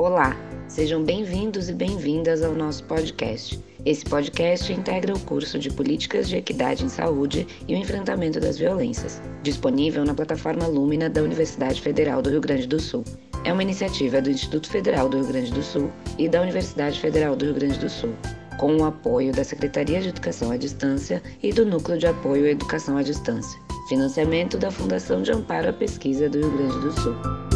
[0.00, 0.34] Olá,
[0.66, 3.62] sejam bem-vindos e bem-vindas ao nosso podcast.
[3.84, 8.56] Esse podcast integra o curso de Políticas de Equidade em Saúde e o Enfrentamento das
[8.56, 13.04] Violências, disponível na plataforma Lúmina da Universidade Federal do Rio Grande do Sul.
[13.44, 17.36] É uma iniciativa do Instituto Federal do Rio Grande do Sul e da Universidade Federal
[17.36, 18.14] do Rio Grande do Sul,
[18.58, 22.52] com o apoio da Secretaria de Educação à Distância e do Núcleo de Apoio à
[22.52, 23.60] Educação à Distância.
[23.90, 27.49] Financiamento da Fundação de Amparo à Pesquisa do Rio Grande do Sul.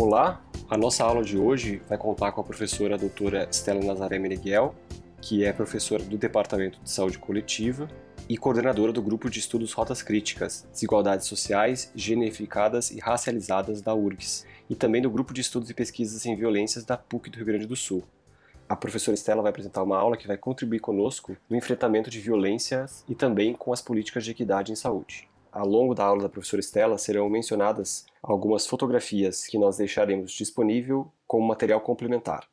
[0.00, 4.74] Olá, a nossa aula de hoje vai contar com a professora doutora Stella Nazaré Meneghel,
[5.20, 7.86] que é professora do Departamento de Saúde Coletiva
[8.26, 14.46] e coordenadora do Grupo de Estudos Rotas Críticas, Desigualdades Sociais, Geneificadas e Racializadas da URGS,
[14.70, 17.66] e também do Grupo de Estudos e Pesquisas em Violências da PUC do Rio Grande
[17.66, 18.02] do Sul.
[18.66, 23.04] A professora Stella vai apresentar uma aula que vai contribuir conosco no enfrentamento de violências
[23.06, 26.60] e também com as políticas de equidade em saúde ao longo da aula da professora
[26.60, 32.46] Estela serão mencionadas algumas fotografias que nós deixaremos disponível como material complementar.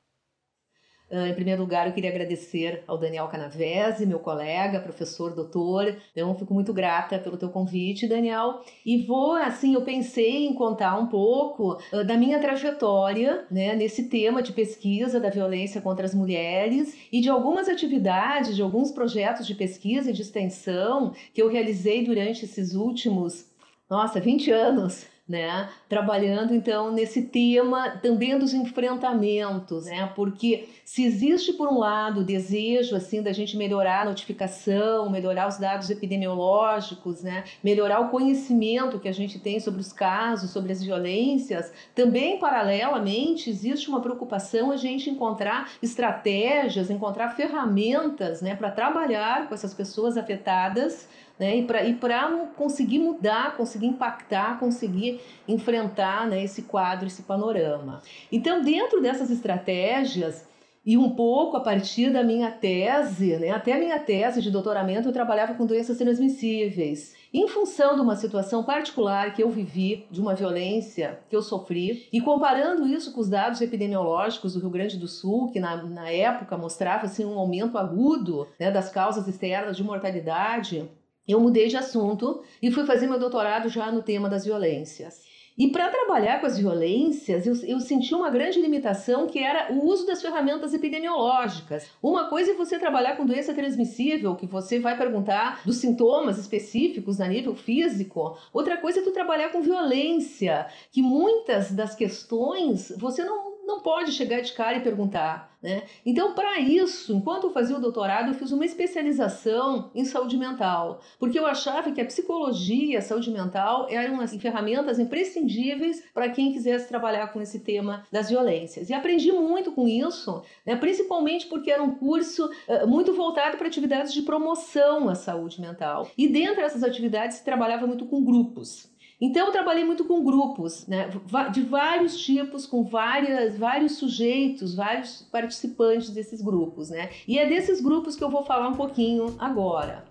[1.10, 5.96] Uh, em primeiro lugar, eu queria agradecer ao Daniel Canavese, meu colega, professor, doutor.
[6.12, 8.62] Então, fico muito grata pelo teu convite, Daniel.
[8.86, 14.10] E vou, assim, eu pensei em contar um pouco uh, da minha trajetória, né, nesse
[14.10, 19.48] tema de pesquisa da violência contra as mulheres e de algumas atividades, de alguns projetos
[19.48, 23.46] de pesquisa e de extensão que eu realizei durante esses últimos,
[23.90, 25.70] nossa, 20 anos né?
[25.90, 30.12] Trabalhando então nesse tema também dos enfrentamentos, né?
[30.16, 35.48] Porque se existe por um lado o desejo assim da gente melhorar a notificação, melhorar
[35.48, 37.44] os dados epidemiológicos, né?
[37.64, 43.50] Melhorar o conhecimento que a gente tem sobre os casos, sobre as violências, também paralelamente
[43.50, 50.18] existe uma preocupação a gente encontrar estratégias, encontrar ferramentas, né, para trabalhar com essas pessoas
[50.18, 51.08] afetadas
[51.40, 51.58] né?
[51.58, 58.02] E para conseguir mudar, conseguir impactar, conseguir enfrentar né, esse quadro, esse panorama.
[58.32, 60.46] Então, dentro dessas estratégias,
[60.88, 65.10] e um pouco a partir da minha tese, né, até a minha tese de doutoramento,
[65.10, 67.14] eu trabalhava com doenças transmissíveis.
[67.34, 72.08] Em função de uma situação particular que eu vivi, de uma violência que eu sofri,
[72.14, 76.10] e comparando isso com os dados epidemiológicos do Rio Grande do Sul, que na, na
[76.10, 80.90] época mostrava assim, um aumento agudo né, das causas externas de mortalidade,
[81.28, 85.28] eu mudei de assunto e fui fazer meu doutorado já no tema das violências.
[85.58, 89.88] E para trabalhar com as violências, eu, eu, senti uma grande limitação que era o
[89.88, 91.90] uso das ferramentas epidemiológicas.
[92.02, 97.20] Uma coisa é você trabalhar com doença transmissível, que você vai perguntar dos sintomas específicos
[97.20, 98.38] a nível físico.
[98.54, 104.14] Outra coisa é tu trabalhar com violência, que muitas das questões você não não pode
[104.14, 105.56] chegar de cara e perguntar.
[105.62, 105.84] Né?
[106.06, 111.02] Então, para isso, enquanto eu fazia o doutorado, eu fiz uma especialização em saúde mental,
[111.20, 116.54] porque eu achava que a psicologia a saúde mental eram as ferramentas imprescindíveis para quem
[116.54, 118.90] quisesse trabalhar com esse tema das violências.
[118.90, 120.76] E aprendi muito com isso, né?
[120.76, 126.10] principalmente porque era um curso uh, muito voltado para atividades de promoção à saúde mental.
[126.18, 128.90] E dentro dessas atividades se trabalhava muito com grupos.
[129.20, 131.10] Então eu trabalhei muito com grupos, né,
[131.52, 137.10] de vários tipos, com várias, vários sujeitos, vários participantes desses grupos, né?
[137.28, 140.06] E é desses grupos que eu vou falar um pouquinho agora.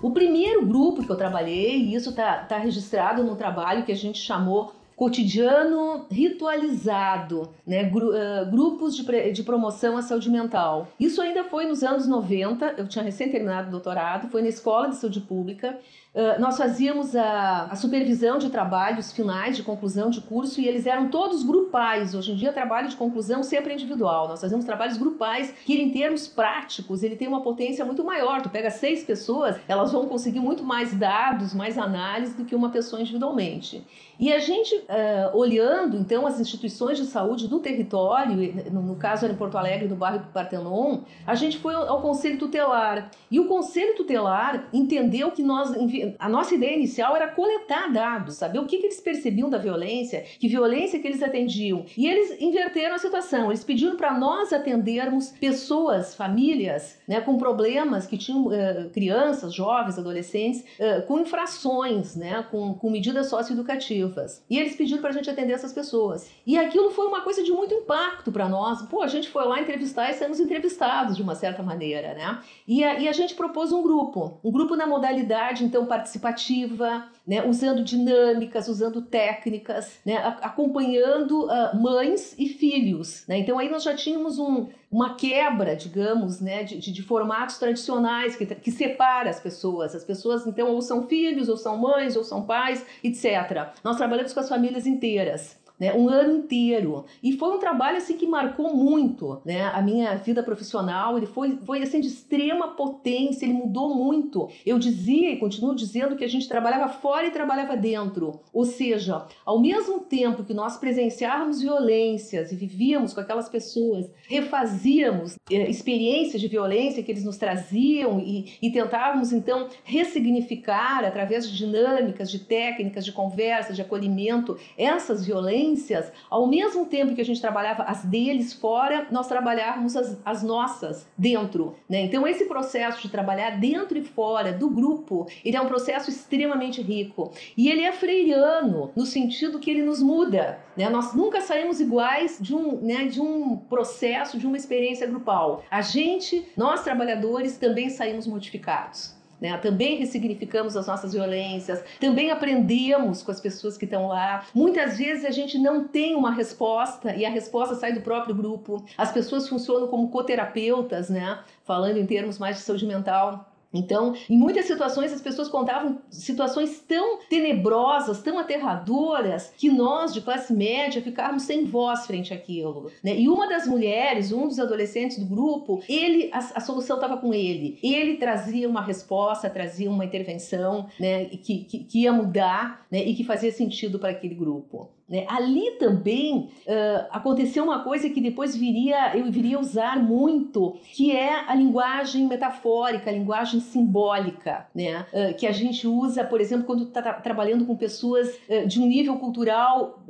[0.00, 3.96] O primeiro grupo que eu trabalhei, e isso está tá registrado no trabalho que a
[3.96, 7.84] gente chamou cotidiano ritualizado, né?
[7.84, 10.88] Gru uh, grupos de, de promoção à saúde mental.
[10.98, 14.88] Isso ainda foi nos anos 90, eu tinha recém terminado o doutorado, foi na Escola
[14.88, 15.78] de Saúde Pública
[16.14, 20.86] ah, nós fazíamos a, a, supervisão de trabalhos finais, de conclusão de curso, e eles
[20.86, 22.14] eram todos grupais.
[22.14, 24.28] Hoje em dia, trabalho de conclusão sempre é individual.
[24.28, 28.42] Nós fazemos trabalhos grupais que, em termos práticos, ele tem uma potência muito maior.
[28.42, 32.70] Tu pega seis pessoas, elas vão conseguir muito mais dados, mais análise do que uma
[32.70, 33.84] pessoa individualmente.
[34.18, 39.24] E a gente, uh, olhando então as instituições de saúde do território, no, no caso
[39.24, 43.10] era em Porto Alegre, no bairro do Partenon, a gente foi ao, ao Conselho Tutelar.
[43.28, 45.74] E o Conselho Tutelar entendeu que nós
[46.18, 50.24] a nossa ideia inicial era coletar dados, saber o que, que eles percebiam da violência,
[50.38, 51.84] que violência que eles atendiam.
[51.96, 58.06] E eles inverteram a situação, eles pediram para nós atendermos pessoas, famílias, né, com problemas
[58.06, 64.42] que tinham uh, crianças, jovens, adolescentes, uh, com infrações, né, com, com medidas socioeducativas.
[64.48, 66.30] E eles pediram para a gente atender essas pessoas.
[66.46, 68.82] E aquilo foi uma coisa de muito impacto para nós.
[68.82, 72.40] Pô, a gente foi lá entrevistar e sermos entrevistados de uma certa maneira, né?
[72.66, 77.46] E a, e a gente propôs um grupo, um grupo na modalidade, então, participativa, né,
[77.46, 83.24] usando dinâmicas, usando técnicas, né, acompanhando uh, mães e filhos.
[83.28, 83.38] Né?
[83.38, 88.34] Então aí nós já tínhamos um, uma quebra, digamos, né, de, de, de formatos tradicionais
[88.34, 89.94] que, que separa as pessoas.
[89.94, 93.68] As pessoas, então, ou são filhos, ou são mães, ou são pais, etc.
[93.84, 97.04] Nós trabalhamos com as famílias inteiras né, um ano inteiro.
[97.22, 101.18] E foi um trabalho assim que marcou muito, né, a minha vida profissional.
[101.18, 104.48] Ele foi, foi assim de extrema potência, ele mudou muito.
[104.64, 108.40] Eu dizia e continuo dizendo que a gente trabalhava fora e trabalhava dentro.
[108.52, 115.36] Ou seja, ao mesmo tempo que nós presenciávamos violências e vivíamos com aquelas pessoas, refazíamos
[115.50, 121.56] eh, experiências de violência que eles nos traziam e, e tentávamos então ressignificar através de
[121.56, 127.24] dinâmicas, de técnicas, de conversa, de acolhimento essas violências experiências, ao mesmo tempo que a
[127.24, 131.74] gente trabalhava as deles fora, nós trabalhávamos as, as nossas dentro.
[131.88, 132.02] Né?
[132.02, 136.80] Então, esse processo de trabalhar dentro e fora do grupo, ele é um processo extremamente
[136.80, 137.32] rico.
[137.56, 140.58] E ele é freiriano, no sentido que ele nos muda.
[140.76, 140.88] Né?
[140.88, 145.62] Nós nunca saímos iguais de um, né, de um processo, de uma experiência grupal.
[145.70, 149.14] A gente, nós trabalhadores, também saímos modificados.
[149.44, 149.54] Né?
[149.58, 154.46] Também ressignificamos as nossas violências, também aprendemos com as pessoas que estão lá.
[154.54, 158.82] Muitas vezes a gente não tem uma resposta e a resposta sai do próprio grupo.
[158.96, 161.40] As pessoas funcionam como coterapeutas, né?
[161.62, 163.53] Falando em termos mais de saúde mental.
[163.74, 170.20] Então, em muitas situações, as pessoas contavam situações tão tenebrosas, tão aterradoras, que nós, de
[170.20, 172.90] classe média, ficávamos sem voz frente àquilo.
[173.02, 173.18] Né?
[173.18, 177.34] E uma das mulheres, um dos adolescentes do grupo, ele, a, a solução estava com
[177.34, 177.78] ele.
[177.82, 183.14] Ele trazia uma resposta, trazia uma intervenção né, que, que, que ia mudar né, e
[183.14, 184.88] que fazia sentido para aquele grupo.
[185.08, 185.26] Né?
[185.28, 191.44] Ali também uh, aconteceu uma coisa que depois viria, eu viria usar muito, que é
[191.46, 195.06] a linguagem metafórica, a linguagem simbólica, né?
[195.12, 198.86] Uh, que a gente usa, por exemplo, quando está trabalhando com pessoas uh, de um
[198.86, 200.02] nível cultural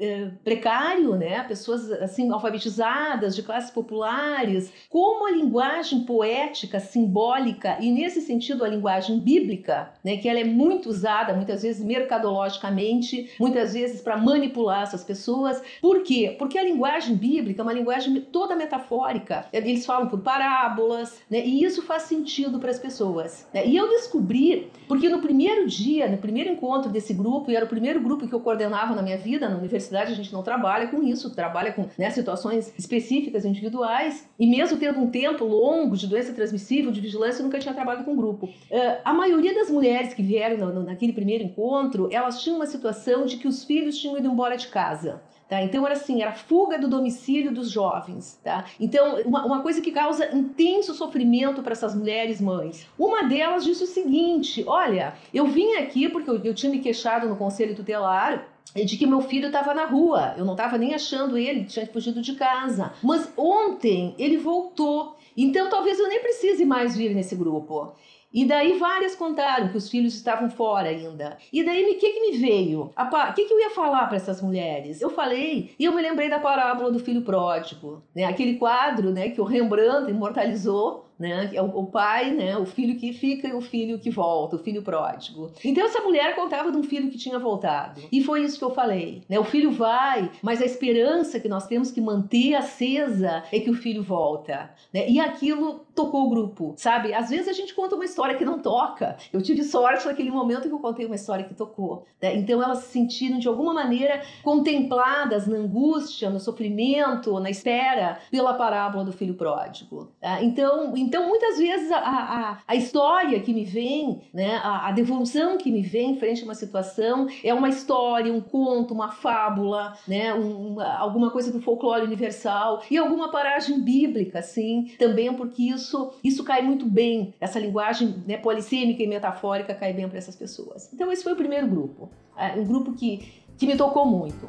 [0.43, 1.43] precário, né?
[1.45, 8.69] pessoas assim alfabetizadas, de classes populares, como a linguagem poética, simbólica e nesse sentido a
[8.69, 10.17] linguagem bíblica, né?
[10.17, 15.63] que ela é muito usada muitas vezes mercadologicamente, muitas vezes para manipular essas pessoas.
[15.81, 16.35] Por quê?
[16.39, 19.47] Porque a linguagem bíblica é uma linguagem toda metafórica.
[19.53, 21.45] Eles falam por parábolas, né?
[21.45, 23.47] E isso faz sentido para as pessoas.
[23.53, 23.67] Né?
[23.67, 27.69] E eu descobri, porque no primeiro dia, no primeiro encontro desse grupo, e era o
[27.69, 31.03] primeiro grupo que eu coordenava na minha vida, na universidade a gente não trabalha com
[31.03, 36.33] isso, trabalha com né, situações específicas, individuais, e mesmo tendo um tempo longo de doença
[36.33, 38.47] transmissível, de vigilância, eu nunca tinha trabalhado com grupo.
[38.47, 42.67] Uh, a maioria das mulheres que vieram no, no, naquele primeiro encontro, elas tinham uma
[42.67, 45.23] situação de que os filhos tinham ido embora de casa.
[45.49, 45.63] Tá?
[45.63, 48.41] Então era assim, era fuga do domicílio dos jovens.
[48.43, 48.65] Tá?
[48.81, 52.87] Então, uma, uma coisa que causa intenso sofrimento para essas mulheres mães.
[52.99, 57.29] Uma delas disse o seguinte: olha, eu vim aqui porque eu, eu tinha me queixado
[57.29, 61.39] no conselho tutelar de que meu filho estava na rua, eu não estava nem achando
[61.39, 62.93] ele, tinha fugido de casa.
[63.03, 67.93] Mas ontem ele voltou, então talvez eu nem precise mais vir nesse grupo.
[68.35, 71.39] E daí várias contaram que os filhos estavam fora ainda.
[71.53, 72.91] E daí o que, que me veio?
[72.97, 75.01] O que, que eu ia falar para essas mulheres?
[75.01, 78.25] Eu falei e eu me lembrei da parábola do filho pródigo, né?
[78.25, 81.51] Aquele quadro, né, que o Rembrandt imortalizou né?
[81.55, 82.57] É o, pai, né?
[82.57, 85.51] O filho que fica e o filho que volta, o filho pródigo.
[85.65, 88.03] Então essa mulher contava de um filho que tinha voltado.
[88.11, 89.39] E foi isso que eu falei, né?
[89.39, 93.75] O filho vai, mas a esperança que nós temos que manter acesa é que o
[93.75, 95.09] filho volta, né?
[95.09, 97.15] E aquilo tocou o grupo, sabe?
[97.15, 99.17] Às vezes a gente conta uma história que não toca.
[99.33, 102.05] Eu tive sorte naquele momento que eu contei uma história que tocou.
[102.21, 102.35] Né?
[102.37, 108.55] Então elas se sentiram de alguma maneira contempladas na angústia, no sofrimento, na espera pela
[108.55, 110.09] parábola do filho pródigo.
[110.21, 110.43] Tá?
[110.43, 115.59] Então então, muitas vezes, a, a, a história que me vem, né, a, a, devolução
[115.59, 120.33] que me vem frente a uma situação é uma história, um conto, uma fábula, né,
[120.33, 126.43] um, alguma coisa do folclore universal e alguma paragem bíblica, assim, também porque isso, isso
[126.43, 130.91] cai muito bem, essa linguagem né, polissêmica e metafórica cai bem para essas pessoas.
[130.93, 134.49] Então, esse foi o primeiro grupo, é, um grupo que, que me tocou muito.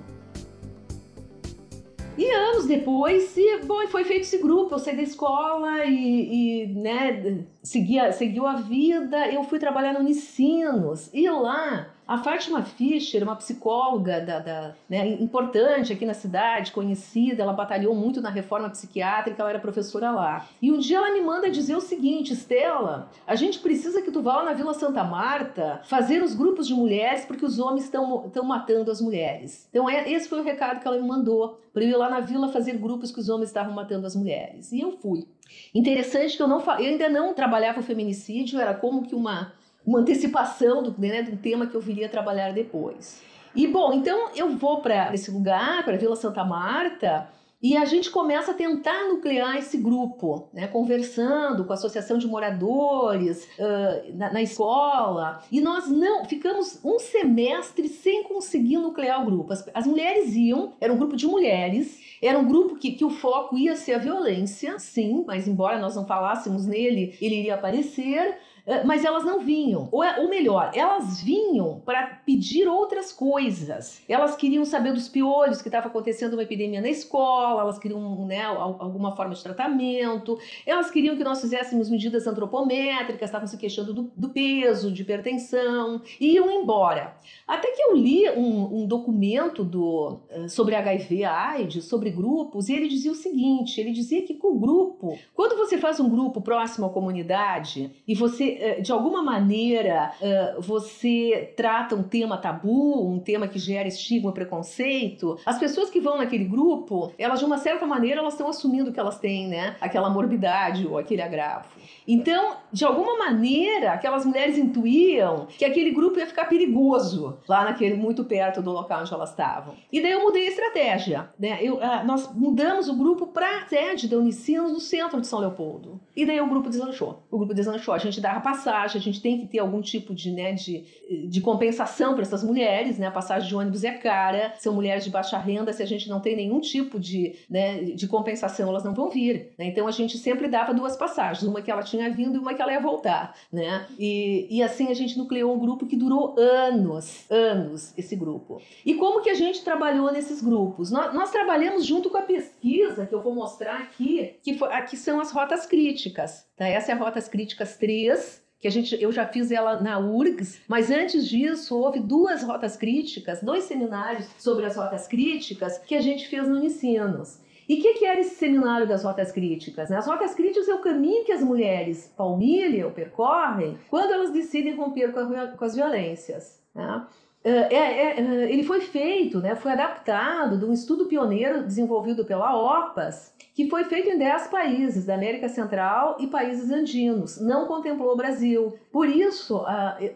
[2.17, 7.43] E anos depois, bom, foi feito esse grupo, eu saí da escola e, e né,
[7.62, 13.35] seguia, seguiu a vida, eu fui trabalhar no Unicinos, e lá a Fátima Fischer, uma
[13.35, 19.41] psicóloga da, da, né, importante aqui na cidade, conhecida, ela batalhou muito na reforma psiquiátrica,
[19.41, 20.47] ela era professora lá.
[20.62, 24.21] E um dia ela me manda dizer o seguinte, Estela, a gente precisa que tu
[24.21, 28.43] vá lá na Vila Santa Marta fazer os grupos de mulheres porque os homens estão
[28.43, 29.67] matando as mulheres.
[29.69, 32.21] Então é, esse foi o recado que ela me mandou, para eu ir lá na
[32.21, 34.71] vila fazer grupos que os homens estavam matando as mulheres.
[34.71, 35.27] E eu fui.
[35.74, 39.53] Interessante que eu, não, eu ainda não trabalhava o feminicídio, era como que uma
[39.86, 43.22] uma antecipação do, né, do tema que eu viria trabalhar depois.
[43.56, 47.30] E bom, então eu vou para esse lugar, para Vila Santa Marta,
[47.63, 52.27] E a gente começa a tentar nuclear esse grupo, né, conversando com a associação de
[52.27, 55.42] moradores, uh, na, na, escola.
[55.51, 59.54] E nós não ficamos um semestre sem conseguir nuclear o grupo.
[59.54, 63.10] As, as mulheres iam, era um grupo de mulheres, era um grupo que, que o
[63.10, 68.38] foco ia ser a violência, sim, mas embora nós não falássemos nele, ele iria aparecer.
[68.65, 69.88] Eh, mas elas não vinham.
[69.91, 74.01] Ou, ou melhor, elas vinham para pedir outras coisas.
[74.10, 78.43] Elas queriam saber dos piolhos, que estava acontecendo uma epidemia na escola, elas queriam né,
[78.43, 84.12] alguma forma de tratamento, elas queriam que nós fizéssemos medidas antropométricas, estavam se queixando do,
[84.15, 87.15] do peso, de hipertensão, e iam embora.
[87.48, 92.74] Até que eu li um, um documento do, eh, sobre HIV, AIDS, sobre grupos, e
[92.74, 96.41] ele dizia o seguinte: ele dizia que com o grupo, quando você faz um grupo
[96.41, 103.07] próximo à comunidade e você eh, de alguma maneira, eh, você trata um tema tabu,
[103.07, 107.57] um tema que gera estigma, preconceito, as pessoas que vão naquele grupo, elas de uma
[107.57, 111.67] certa maneira, elas estão assumindo que elas têm, né, aquela morbidade ou aquele agravo.
[112.07, 117.95] Então, de alguma maneira, aquelas mulheres intuíam que aquele grupo ia ficar perigoso lá naquele
[117.95, 119.74] muito perto do local onde elas estavam.
[119.91, 121.59] E daí eu mudei a estratégia, né?
[121.62, 126.00] Eu, uh, nós mudamos o grupo para sede da Unicinos no centro de São Leopoldo.
[126.15, 127.24] E daí o grupo deslanchou.
[127.31, 127.93] O grupo deslanchou.
[127.93, 130.84] A gente dava passagem, a gente tem que ter algum tipo de, né, de,
[131.28, 133.08] de compensação para essas mulheres, né?
[133.08, 136.20] A passagem de ônibus é cara, são mulheres de baixa renda, se a gente não
[136.20, 139.54] tem nenhum tipo de, né, de compensação, elas não vão vir.
[139.58, 139.66] Né?
[139.66, 142.62] Então a gente sempre dava duas passagens, uma que ela tinha vindo e uma que
[142.62, 143.88] ela ia voltar, né?
[143.98, 148.62] E, e assim a gente nucleou um grupo que durou anos, anos, esse grupo.
[148.86, 150.92] E como que a gente trabalhou nesses grupos?
[150.92, 154.96] Nós, nós trabalhamos junto com a pesquisa que eu vou mostrar aqui, que, foi, aqui
[154.96, 156.68] são as rotas críticas, tá?
[156.68, 158.35] Essa é a Rotas Críticas 3,
[158.65, 162.75] que a gente, eu já fiz ela na URGS, mas antes disso houve duas rotas
[162.75, 167.39] críticas, dois seminários sobre as rotas críticas que a gente fez no Unicinos.
[167.69, 169.91] E o que, que, era esse seminário das rotas críticas?
[169.91, 175.13] As rotas críticas é o caminho que as mulheres palmilham, percorrem, quando elas decidem romper
[175.13, 176.60] com, a, com as violências.
[176.74, 177.05] Né?
[177.46, 182.58] É, é, é, ele foi feito, né, foi adaptado de um estudo pioneiro desenvolvido pela
[182.58, 188.14] OPAS, que foi feito em 10 países da América Central e países andinos, não contemplou
[188.14, 188.75] o Brasil.
[188.92, 189.64] Por isso,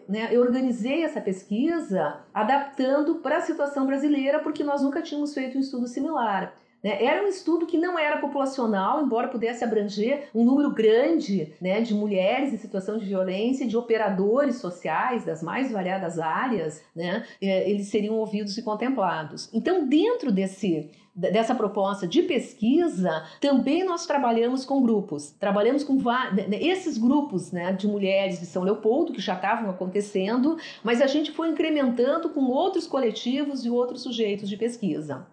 [0.08, 5.56] né, eu organizei essa pesquisa adaptando para a situação brasileira, porque nós nunca tínhamos feito
[5.56, 6.52] um estudo similar.
[6.82, 7.02] Né?
[7.04, 11.94] Era um estudo que não era populacional, embora pudesse abranger um número grande né, de
[11.94, 17.88] mulheres em situação de violência, de operadores sociais das mais variadas áreas, né, é, eles
[17.88, 19.48] seriam ouvidos e contemplados.
[19.52, 25.32] Então, dentro desse dessa proposta de pesquisa, também nós trabalhamos com grupos.
[25.32, 29.68] Trabalhamos com né, né, esses grupos né, de mulheres de São Leopoldo, que já estavam
[29.68, 35.26] acontecendo, mas a gente foi incrementando com outros coletivos e outros sujeitos de pesquisa.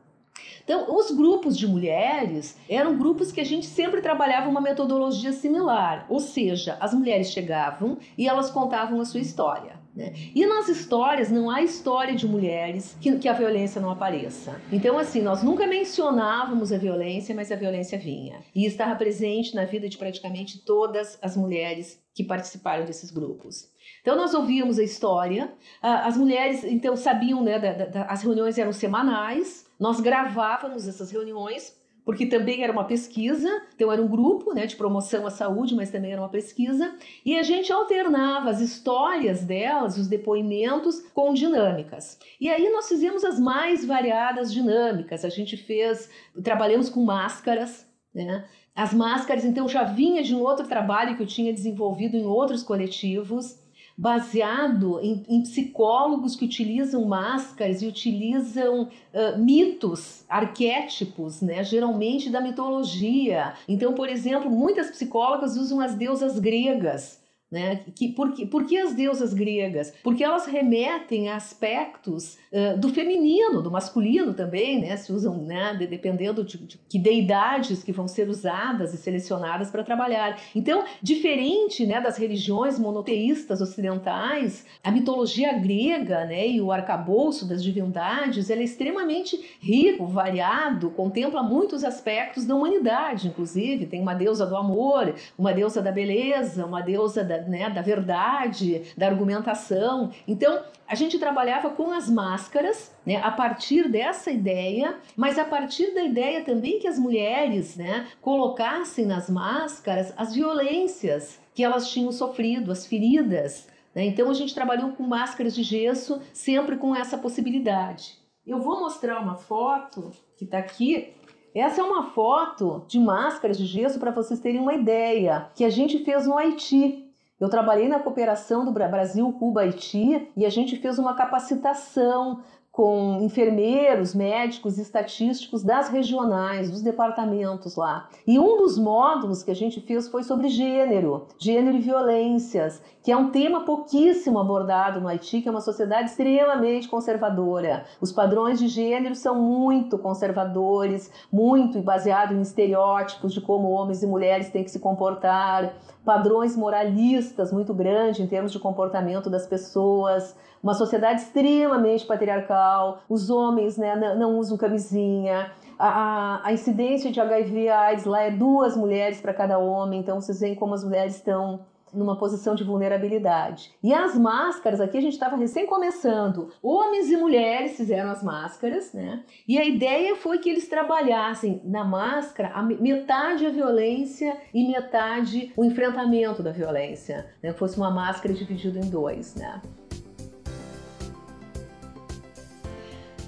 [0.68, 6.06] Então, os grupos de mulheres eram grupos que a gente sempre trabalhava uma metodologia similar,
[6.10, 9.80] ou seja, as mulheres chegavam e elas contavam a sua história.
[9.96, 10.14] Né?
[10.36, 14.62] E nas histórias não há história de mulheres que, que, a violência não apareça.
[14.70, 18.42] Então, assim, nós nunca mencionávamos a violência, mas a violência vinha.
[18.54, 23.72] E estava presente na vida de praticamente todas as mulheres que participaram desses grupos.
[24.02, 28.74] Então nós ouvíamos a história, as mulheres então sabiam, né, da, da, as reuniões eram
[28.74, 34.66] semanais, nós gravávamos essas reuniões, porque também era uma pesquisa, então era um grupo né,
[34.66, 39.44] de promoção à saúde, mas também era uma pesquisa, e a gente alternava as histórias
[39.44, 42.18] delas, os depoimentos, com dinâmicas.
[42.40, 46.10] E aí nós fizemos as mais variadas dinâmicas, a gente fez,
[46.42, 48.46] trabalhamos com máscaras, né?
[48.74, 52.62] As máscaras, então, já vinha de um outro trabalho que eu tinha desenvolvido em outros
[52.62, 53.60] coletivos,
[53.98, 62.40] baseado em, em, psicólogos que utilizam máscaras e utilizam uh, mitos, arquétipos, né, geralmente da
[62.40, 63.56] mitologia.
[63.68, 67.82] Então, por exemplo, muitas psicólogas usam as deusas gregas né?
[67.96, 69.94] Que, por, que, por que as deusas gregas?
[70.04, 74.98] Porque elas remetem a aspectos uh, do feminino, do masculino também, né?
[74.98, 75.74] se usam, né?
[75.74, 80.40] De, dependendo de, de, que deidades que vão ser usadas e selecionadas para trabalhar.
[80.54, 87.64] Então, diferente né, das religiões monoteístas ocidentais, a mitologia grega né, e o arcabouço das
[87.64, 93.86] divindades é extremamente rico, variado, contempla muitos aspectos da humanidade, inclusive.
[93.86, 98.84] Tem uma deusa do amor, uma deusa da beleza, uma deusa da né, da verdade,
[98.98, 100.12] da argumentação.
[100.28, 105.94] Então, a gente trabalhava com as máscaras, né, a partir dessa ideia, mas a partir
[105.94, 112.12] da ideia também que as mulheres né, colocassem nas máscaras as violências que elas tinham
[112.12, 113.68] sofrido, as feridas.
[113.94, 114.06] Né?
[114.06, 118.16] Então, a gente trabalhou com máscaras de gesso, sempre com essa possibilidade.
[118.46, 121.14] Eu vou mostrar uma foto que está aqui
[121.54, 125.70] Essa é uma foto de máscaras de gesso para vocês terem uma ideia que a
[125.70, 127.07] gente fez no Haiti.
[127.40, 132.42] Eu trabalhei na cooperação do Brasil, Cuba, Haiti e a gente fez uma capacitação
[132.78, 138.08] com enfermeiros, médicos, estatísticos das regionais, dos departamentos lá.
[138.28, 143.12] E um dos módulos que a gente fez foi sobre gênero, gênero e violências, que
[143.12, 147.84] é um tema pouquíssimo abordado no Haiti, que é uma sociedade extremamente conservadora.
[148.00, 154.06] Os padrões de gênero são muito conservadores, muito baseados em estereótipos de como homens e
[154.06, 155.74] mulheres têm que se comportar,
[156.06, 160.36] padrões moralistas muito grandes em termos de comportamento das pessoas
[160.68, 167.22] uma sociedade extremamente patriarcal, os homens né, não, usam camisinha, a, a, a, incidência de
[167.22, 171.16] HIV AIDS lá é duas mulheres para cada homem, então vocês veem como as mulheres
[171.16, 171.62] estão
[171.94, 173.72] numa posição de vulnerabilidade.
[173.82, 176.50] E as máscaras, aqui a gente estava recém começando.
[176.62, 179.24] Homens e mulheres fizeram as máscaras, né?
[179.48, 185.54] E a ideia foi que eles trabalhassem na máscara a metade a violência e metade
[185.56, 187.54] o enfrentamento da violência, né?
[187.54, 189.62] Fosse uma máscara dividida em dois, né?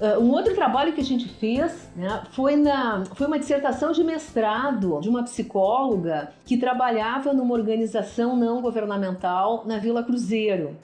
[0.00, 4.02] Uh, um outro trabalho que a gente fez né, foi, na, foi uma dissertação de
[4.02, 10.74] mestrado de uma psicóloga que trabalhava numa organização não governamental na Vila Cruzeiro.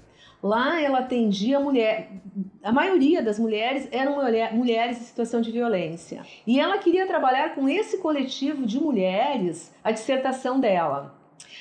[0.42, 2.10] Lá ela atendia mulher,
[2.62, 6.20] a maioria das mulheres eram mulher, mulheres em situação de violência.
[6.46, 11.15] E ela queria trabalhar com esse coletivo de mulheres a dissertação dela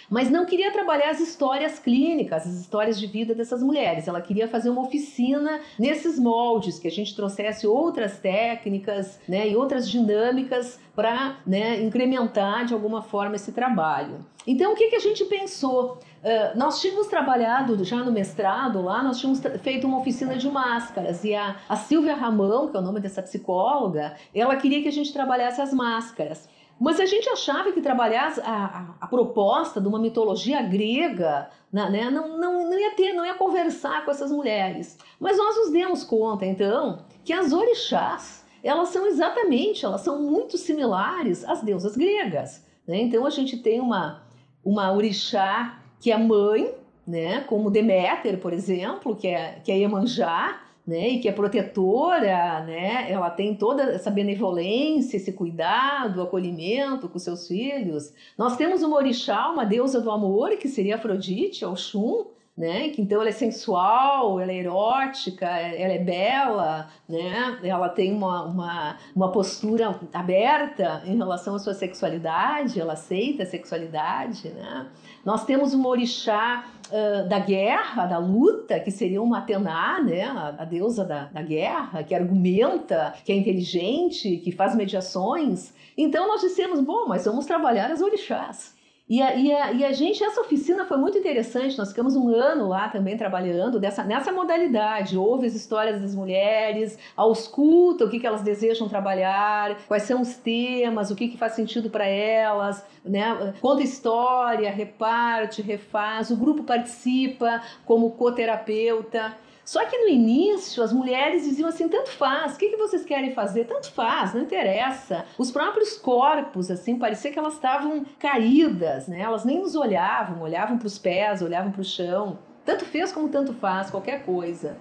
[0.09, 4.07] mas não queria trabalhar as histórias clínicas, as histórias de vida dessas mulheres.
[4.07, 9.55] Ela queria fazer uma oficina nesses moldes, que a gente trouxesse outras técnicas né, e
[9.55, 14.25] outras dinâmicas para né, incrementar de alguma forma esse trabalho.
[14.47, 15.97] Então, o que, que a gente pensou?
[16.23, 21.23] Uh, nós tínhamos trabalhado já no mestrado lá, nós tínhamos feito uma oficina de máscaras
[21.23, 24.91] e a, a Silvia Ramão, que é o nome dessa psicóloga, ela queria que a
[24.91, 26.47] gente trabalhasse as máscaras.
[26.79, 32.09] Mas a gente achava que trabalhar a, a, a proposta de uma mitologia grega né,
[32.09, 34.97] não, não, não ia ter, não ia conversar com essas mulheres.
[35.19, 40.57] Mas nós nos demos conta, então, que as orixás, elas são exatamente, elas são muito
[40.57, 42.65] similares às deusas gregas.
[42.87, 43.01] Né?
[43.01, 44.23] Então a gente tem uma,
[44.63, 46.73] uma orixá que é mãe,
[47.05, 52.63] né, como Deméter, por exemplo, que é, que é Iemanjá, né, e que é protetora,
[52.63, 58.13] né, ela tem toda essa benevolência, esse cuidado, acolhimento com seus filhos.
[58.37, 62.25] Nós temos uma orixá, uma deusa do amor, que seria Afrodite, Oxum,
[62.57, 62.93] né?
[62.97, 67.59] Então ela é sensual, ela é erótica, ela é bela, né?
[67.61, 73.45] Ela tem uma, uma, uma postura aberta em relação à sua sexualidade, ela aceita a
[73.45, 74.87] sexualidade, né?
[75.25, 80.23] Nós temos uma orixá uh, da guerra, da luta, que seria uma Atena, né?
[80.23, 85.73] A, a deusa da, da guerra, que argumenta, que é inteligente, que faz mediações.
[85.97, 88.74] Então nós dissemos, bom, mas vamos trabalhar as orixás.
[89.07, 92.27] E a, e, a, e a gente, essa oficina foi muito interessante, nós ficamos um
[92.29, 95.15] ano lá também trabalhando dessa, nessa modalidade.
[95.15, 100.35] Ouve as histórias das mulheres, ausculta o que, que elas desejam trabalhar, quais são os
[100.37, 103.53] temas, o que, que faz sentido para elas, né?
[103.61, 109.37] conta história, reparte, refaz, o grupo participa como coterapeuta.
[109.65, 113.33] Só que no início as mulheres diziam assim: tanto faz, o que, que vocês querem
[113.33, 113.65] fazer?
[113.65, 115.25] Tanto faz, não interessa.
[115.39, 119.21] Os próprios corpos, assim, parecia que elas estavam caídas, né?
[119.21, 122.37] Elas nem nos olhavam, olhavam para os pés, olhavam para o chão.
[122.63, 124.77] Tanto fez como tanto faz, qualquer coisa.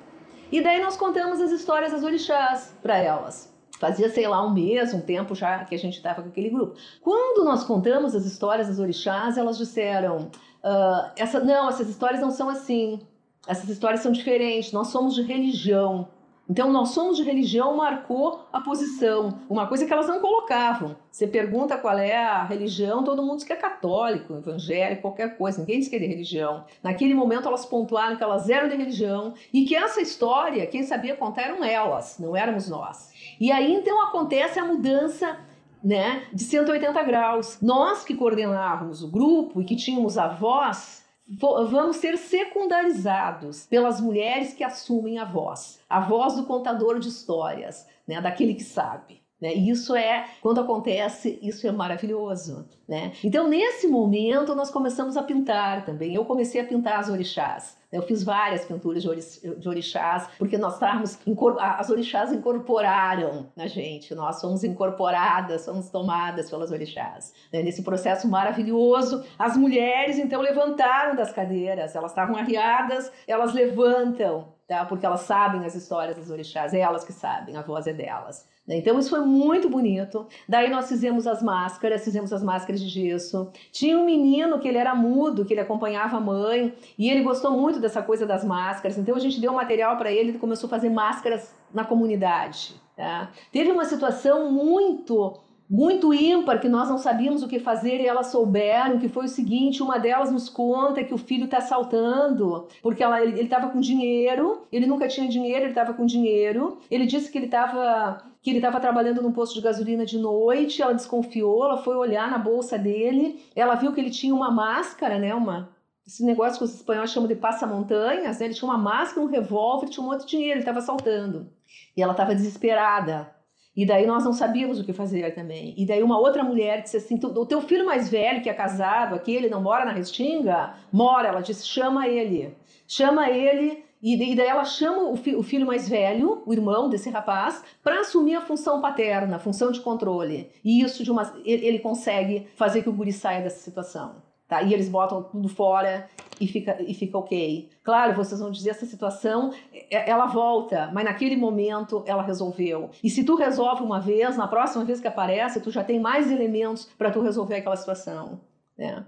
[0.52, 3.52] E daí nós contamos as histórias das orixás para elas.
[3.80, 6.76] Fazia, sei lá, um mês, um tempo já que a gente estava com aquele grupo.
[7.00, 10.30] Quando nós contamos as histórias das orixás, elas disseram:
[10.62, 13.00] uh, essa, não, essas histórias não são assim.
[13.46, 14.72] Essas histórias são diferentes.
[14.72, 16.08] Nós somos de religião.
[16.48, 19.40] Então, nós somos de religião marcou a posição.
[19.48, 20.94] Uma coisa que elas não colocavam.
[21.10, 25.60] Você pergunta qual é a religião, todo mundo diz que é católico, evangélico, qualquer coisa.
[25.60, 26.64] Ninguém diz que é de religião.
[26.82, 31.16] Naquele momento, elas pontuaram que elas eram de religião e que essa história, quem sabia
[31.16, 33.10] contar eram elas, não éramos nós.
[33.40, 35.38] E aí, então, acontece a mudança
[35.82, 37.58] né, de 180 graus.
[37.62, 44.52] Nós que coordenávamos o grupo e que tínhamos a voz vamos ser secundarizados pelas mulheres
[44.52, 49.23] que assumem a voz, a voz do contador de histórias, né, daquele que sabe.
[49.44, 49.54] Né?
[49.54, 52.66] E isso é, quando acontece, isso é maravilhoso.
[52.88, 53.12] Né?
[53.22, 56.14] Então, nesse momento, nós começamos a pintar também.
[56.14, 57.76] Eu comecei a pintar as orixás.
[57.92, 61.18] Eu fiz várias pinturas de orixás, porque nós estávamos.
[61.60, 67.34] As orixás incorporaram na gente, nós somos incorporadas, somos tomadas pelas orixás.
[67.52, 67.62] Né?
[67.62, 74.86] Nesse processo maravilhoso, as mulheres então levantaram das cadeiras, elas estavam arriadas, elas levantam, tá?
[74.86, 78.53] porque elas sabem as histórias das orixás, é elas que sabem, a voz é delas.
[78.66, 78.76] Né?
[78.76, 80.26] Então isso foi muito bonito.
[80.48, 83.50] Daí nós fizemos as máscaras, fizemos as máscaras de gesso.
[83.70, 87.52] Tinha um menino que ele era mudo, que ele acompanhava a mãe, e ele gostou
[87.52, 88.98] muito dessa coisa das máscaras.
[88.98, 92.74] Então a gente deu material para ele, ele começou a fazer máscaras na comunidade.
[92.96, 93.30] Tá?
[93.50, 95.34] Teve uma situação muito
[95.68, 99.28] muito ímpar que nós não sabíamos o que fazer e elas souberam que foi o
[99.28, 103.80] seguinte uma delas nos conta que o filho está assaltando porque ela, ele estava com
[103.80, 108.50] dinheiro ele nunca tinha dinheiro ele estava com dinheiro ele disse que ele estava que
[108.50, 112.38] ele estava trabalhando num posto de gasolina de noite ela desconfiou ela foi olhar na
[112.38, 115.72] bolsa dele ela viu que ele tinha uma máscara né uma
[116.06, 118.44] esse negócio que os espanhóis chamam de passa-montanhas, né?
[118.44, 121.50] ele tinha uma máscara, um revólver, tinha um monte de dinheiro, ele estava assaltando.
[121.96, 123.33] E ela estava desesperada.
[123.76, 125.74] E daí nós não sabíamos o que fazer também.
[125.76, 129.14] E daí uma outra mulher disse assim: o teu filho mais velho, que é casado,
[129.14, 130.74] aquele não mora na Restinga?
[130.92, 131.28] Mora.
[131.28, 132.56] Ela disse: chama ele.
[132.86, 133.82] Chama ele.
[134.00, 138.00] E daí ela chama o, fi, o filho mais velho, o irmão desse rapaz, para
[138.00, 140.50] assumir a função paterna, a função de controle.
[140.62, 144.16] E isso de uma, ele, ele consegue fazer que o guri saia dessa situação.
[144.46, 144.62] Tá?
[144.62, 146.08] E eles botam tudo fora
[146.40, 147.70] e fica, e fica ok.
[147.82, 152.90] Claro, vocês vão dizer essa situação, é, ela volta, mas naquele momento ela resolveu.
[153.02, 156.30] E se tu resolve uma vez, na próxima vez que aparece, tu já tem mais
[156.30, 158.40] elementos para tu resolver aquela situação.
[158.76, 159.04] Né?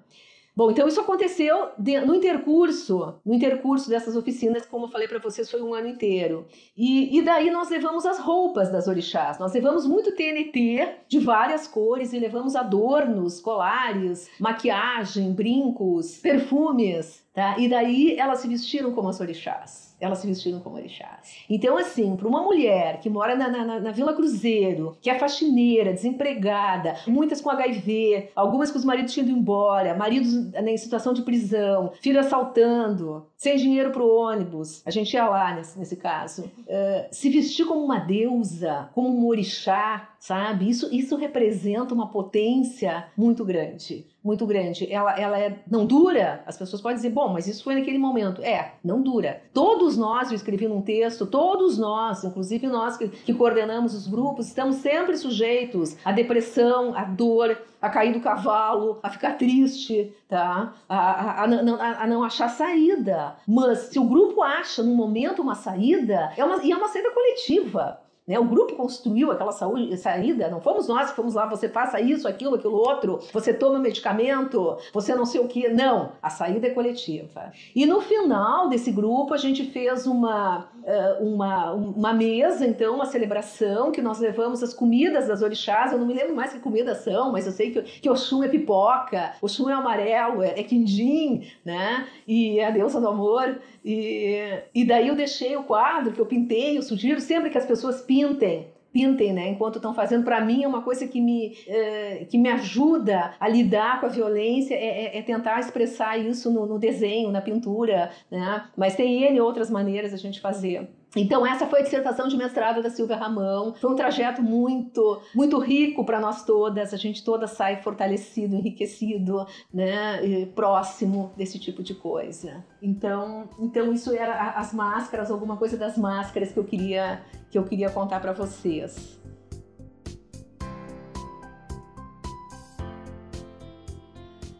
[0.57, 1.69] Bom, então isso aconteceu
[2.07, 6.47] no intercurso, no intercurso dessas oficinas, como eu falei para vocês, foi um ano inteiro.
[6.75, 11.69] E, e, daí nós levamos as roupas das orixás, nós levamos muito TNT de várias
[11.69, 17.59] cores e levamos adornos, colares, maquiagem, brincos, perfumes, tá?
[17.59, 21.37] E daí elas se vestiram como as orixás elas se vestiram como orixás.
[21.49, 25.93] Então, assim, para uma mulher que mora na, na, na, Vila Cruzeiro, que é faxineira,
[25.93, 31.23] desempregada, muitas com HIV, algumas com os maridos indo embora, maridos né, em situação de
[31.23, 36.43] prisão, filho assaltando, sem dinheiro para o ônibus, a gente ia lá nesse, nesse caso,
[36.45, 40.69] uh, se vestir como uma deusa, como um orixá, sabe?
[40.69, 46.59] Isso, isso representa uma potência muito grande muito grande, ela, ela é, não dura, as
[46.59, 48.43] pessoas podem dizer, bom, mas isso foi naquele momento.
[48.43, 49.41] É, não dura.
[49.55, 54.49] Todos nós, eu escrevi num texto, todos nós, inclusive nós que, que coordenamos os grupos,
[54.49, 60.75] estamos sempre sujeitos à depressão, à dor, a cair do cavalo, a ficar triste, tá?
[60.89, 63.37] A, a, a, a, não achar saída.
[63.47, 67.11] Mas se o grupo acha no momento uma saída, é uma, e é uma saída
[67.13, 68.01] coletiva.
[68.27, 68.39] Né?
[68.39, 72.27] O grupo construiu aquela saúde, saída, não fomos nós que fomos lá, você faça isso,
[72.27, 75.69] aquilo, aquilo outro, você toma medicamento, você não sei o que.
[75.69, 77.53] Não, a saída é coletiva.
[77.75, 83.07] E no final desse grupo, a gente fez uma, eh, uma, uma mesa, então, uma
[83.07, 85.93] celebração, que nós levamos as comidas das orixás.
[85.93, 88.49] Eu não me lembro mais que comidas são, mas eu sei que, que Oxum é
[88.49, 92.07] pipoca, Oxum é amarelo, é, é quindim, né?
[92.27, 93.59] E é a deusa do amor.
[93.87, 97.65] E, e daí eu deixei o quadro que eu pintei, eu sugiro sempre que as
[97.65, 99.51] pessoas pintem pintem, né?
[99.51, 103.47] Enquanto estão fazendo, para mim é uma coisa que me, é, que me ajuda a
[103.47, 108.11] lidar com a violência, é, é, é tentar expressar isso no, no, desenho, na pintura,
[108.31, 108.65] né?
[108.75, 110.89] Mas tem N outras maneiras a gente fazer.
[111.17, 113.75] Então essa foi a dissertação de mestrado da Silvia Ramão.
[113.75, 116.93] Foi um trajeto muito, muito rico para nós todas.
[116.93, 122.65] A gente toda sai fortalecido, enriquecido, né, próximo desse tipo de coisa.
[122.83, 127.65] Então, então isso era as máscaras, alguma coisa das máscaras que eu queria que eu
[127.65, 129.19] queria contar para vocês.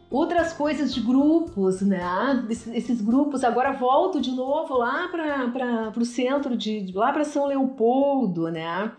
[0.09, 2.01] Outras coisas de grupos, né?
[2.49, 8.49] Esses grupos, agora volto de novo lá para o centro, de lá para São Leopoldo,
[8.49, 8.91] né?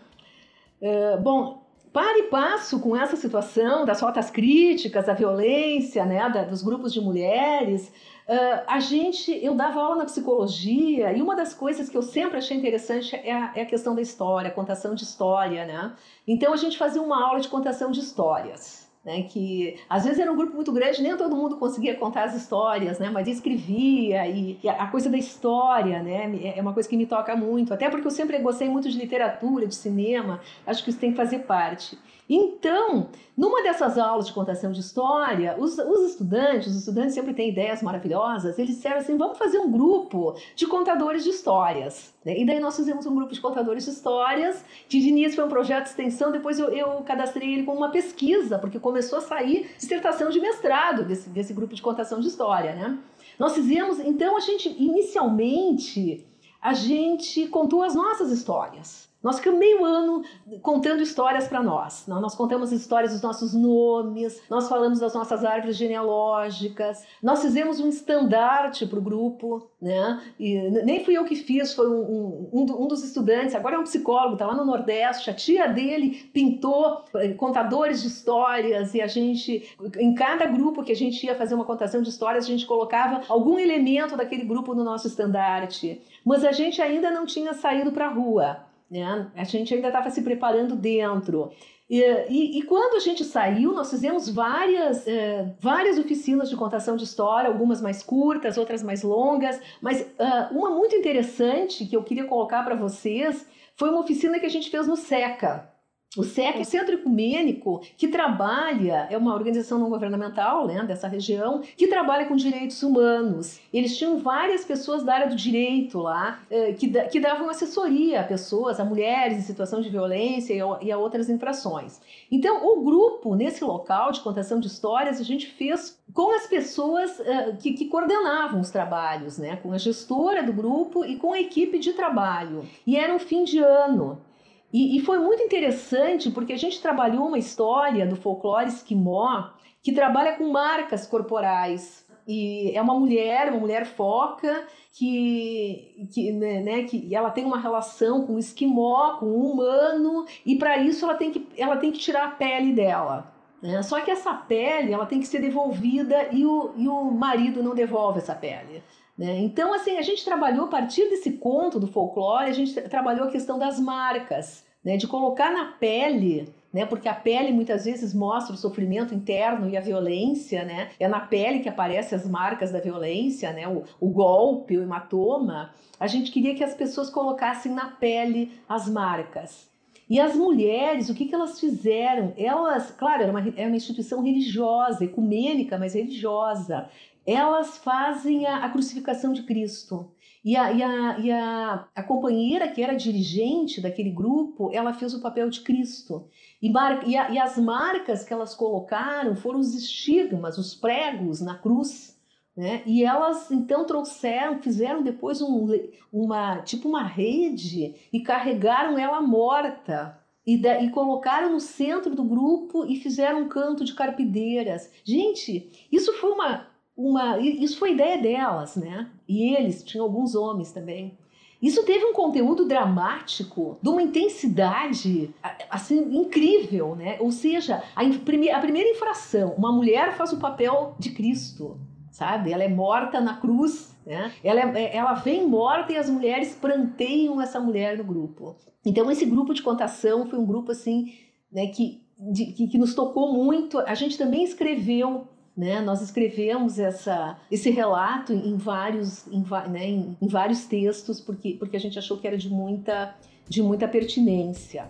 [0.80, 6.44] Uh, bom, para e passo com essa situação das rotas críticas, da violência, né, da,
[6.44, 7.88] dos grupos de mulheres,
[8.28, 12.38] uh, a gente, eu dava aula na psicologia e uma das coisas que eu sempre
[12.38, 15.92] achei interessante é a, é a questão da história, contação de história, né?
[16.26, 18.77] Então a gente fazia uma aula de contação de histórias
[19.08, 22.34] né, que às vezes era um grupo muito grande, nem todo mundo conseguia contar as
[22.34, 26.94] histórias, né, mas escrevia e, e, a coisa da história, né, é uma coisa que
[26.94, 30.90] me toca muito, até porque eu sempre gostei muito de literatura, de cinema, acho que
[30.90, 31.98] isso tem que fazer parte.
[32.28, 37.48] Então, numa dessas aulas de contação de história, os, os, estudantes, os estudantes sempre têm
[37.48, 42.12] ideias maravilhosas, eles disseram assim: vamos fazer um grupo de contadores de histórias.
[42.22, 42.38] Né?
[42.38, 45.84] E daí nós fizemos um grupo de contadores de histórias, de início foi um projeto
[45.84, 50.28] de extensão, depois eu, eu cadastrei ele como uma pesquisa, porque começou a sair dissertação
[50.28, 52.74] de mestrado desse, desse grupo de contação de história.
[52.74, 52.98] Né?
[53.38, 56.26] Nós fizemos, então a gente, inicialmente,
[56.60, 59.07] a gente contou as nossas histórias.
[59.22, 60.22] Nós ficamos meio ano
[60.62, 62.06] contando histórias para nós.
[62.06, 67.88] Nós contamos histórias dos nossos nomes, nós falamos das nossas árvores genealógicas, nós fizemos um
[67.88, 70.22] estandarte para o grupo, né?
[70.38, 73.84] E nem fui eu que fiz, foi um, um, um dos estudantes, agora é um
[73.84, 79.08] psicólogo, está lá no Nordeste, a tia dele pintou eh, contadores de histórias e a
[79.08, 82.66] gente, em cada grupo que a gente ia fazer uma contação de histórias, a gente
[82.66, 86.00] colocava algum elemento daquele grupo no nosso estandarte.
[86.24, 88.67] Mas a gente ainda não tinha saído para a rua.
[88.90, 89.30] Né?
[89.34, 91.52] A gente ainda estava se preparando dentro.
[91.88, 96.96] E, e, e, quando a gente saiu, nós fizemos várias, é, várias oficinas de contação
[96.96, 102.02] de história, algumas mais curtas, outras mais longas, mas uh, uma muito interessante que eu
[102.02, 105.77] queria colocar para vocês foi uma oficina que a gente fez no SECA.
[106.16, 111.06] O SEC é o Centro Ecumênico, que trabalha, é uma organização não governamental né, dessa
[111.06, 113.60] região, que trabalha com direitos humanos.
[113.70, 118.24] Eles tinham várias pessoas da área do direito lá, eh, que, que davam assessoria a
[118.24, 122.00] pessoas, a mulheres em situação de violência e a, outras infrações.
[122.32, 127.20] Então, o grupo, nesse local de contação de histórias, a gente fez com as pessoas
[127.20, 131.40] eh, que, que coordenavam os trabalhos, né, com a gestora do grupo e com a
[131.40, 132.64] equipe de trabalho.
[132.86, 134.26] E era um fim de ano.
[134.72, 139.50] E, e, foi muito interessante porque a gente trabalhou uma história do folclore esquimó
[139.82, 142.06] que trabalha com marcas corporais.
[142.26, 147.58] E é uma mulher, uma mulher foca, que, que, né, né que ela tem uma
[147.58, 151.90] relação com o esquimó, com o humano, e para isso ela tem, que, ela tem
[151.90, 153.32] que tirar a pele dela.
[153.62, 153.82] Né?
[153.82, 157.74] Só que essa pele ela tem que ser devolvida e o, e o marido não
[157.74, 158.82] devolve essa pele.
[159.18, 159.40] Né?
[159.40, 163.30] Então, assim, a gente trabalhou a partir desse conto do folclore, a gente trabalhou a
[163.30, 164.96] questão das marcas, né?
[164.96, 166.84] de colocar na pele né?
[166.84, 170.90] Porque a pele muitas vezes mostra o sofrimento interno e a violência, né?
[171.00, 173.66] É na pele que aparecem as marcas da violência, né?
[173.66, 175.72] O, o, golpe, o hematoma.
[175.98, 179.68] A gente queria que as pessoas colocassem na pele as marcas.
[180.10, 182.32] E as mulheres, o que, que elas fizeram?
[182.36, 186.88] Elas, claro, era uma, era uma instituição religiosa, ecumênica, mas religiosa
[187.28, 190.10] elas fazem a, a crucificação de Cristo.
[190.42, 195.12] E, a, e, a, e a, a, companheira que era dirigente daquele grupo, ela fez
[195.12, 196.26] o papel de Cristo.
[196.62, 201.58] E, mar, e, e as marcas que elas colocaram foram os estigmas, os pregos na
[201.58, 202.18] cruz.
[202.56, 202.82] Né?
[202.86, 205.68] E elas então trouxeram, fizeram depois um,
[206.12, 212.86] uma tipo uma rede e carregaram ela morta e, e, colocaram no centro do grupo
[212.86, 214.90] e fizeram um canto de carpideiras.
[215.04, 216.67] Gente, isso foi uma
[216.98, 217.38] uma.
[217.38, 219.08] Isso foi ideia delas, né?
[219.28, 221.16] E eles, tinham alguns homens também.
[221.62, 225.34] Isso teve um conteúdo dramático, de uma intensidade
[225.70, 227.16] assim incrível, né?
[227.20, 231.80] Ou seja, a, a primeira infração, uma mulher faz o papel de Cristo,
[232.10, 232.52] sabe?
[232.52, 234.32] Ela é morta na cruz, né?
[234.42, 238.56] Ela, é, ela vem morta e as mulheres pranteiam essa mulher no grupo.
[238.84, 241.12] Então esse grupo de contação foi um grupo assim,
[241.50, 241.66] né?
[241.68, 242.00] Que,
[242.32, 243.80] de, que, que nos tocou muito.
[243.80, 245.26] A gente também escreveu
[245.58, 245.80] né?
[245.80, 251.76] Nós escrevemos essa, esse relato em vários, em, né, em, em vários textos porque, porque
[251.76, 253.16] a gente achou que era de muita,
[253.48, 254.88] de muita pertinência.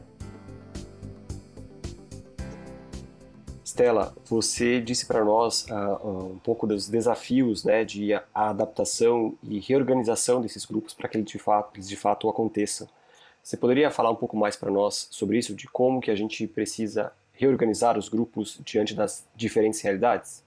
[3.64, 9.58] Stella, você disse para nós uh, um pouco dos desafios né, de a adaptação e
[9.60, 12.86] reorganização desses grupos para que eles de, fato, eles de fato aconteçam.
[13.42, 16.46] Você poderia falar um pouco mais para nós sobre isso, de como que a gente
[16.46, 20.46] precisa reorganizar os grupos diante das diferentes realidades?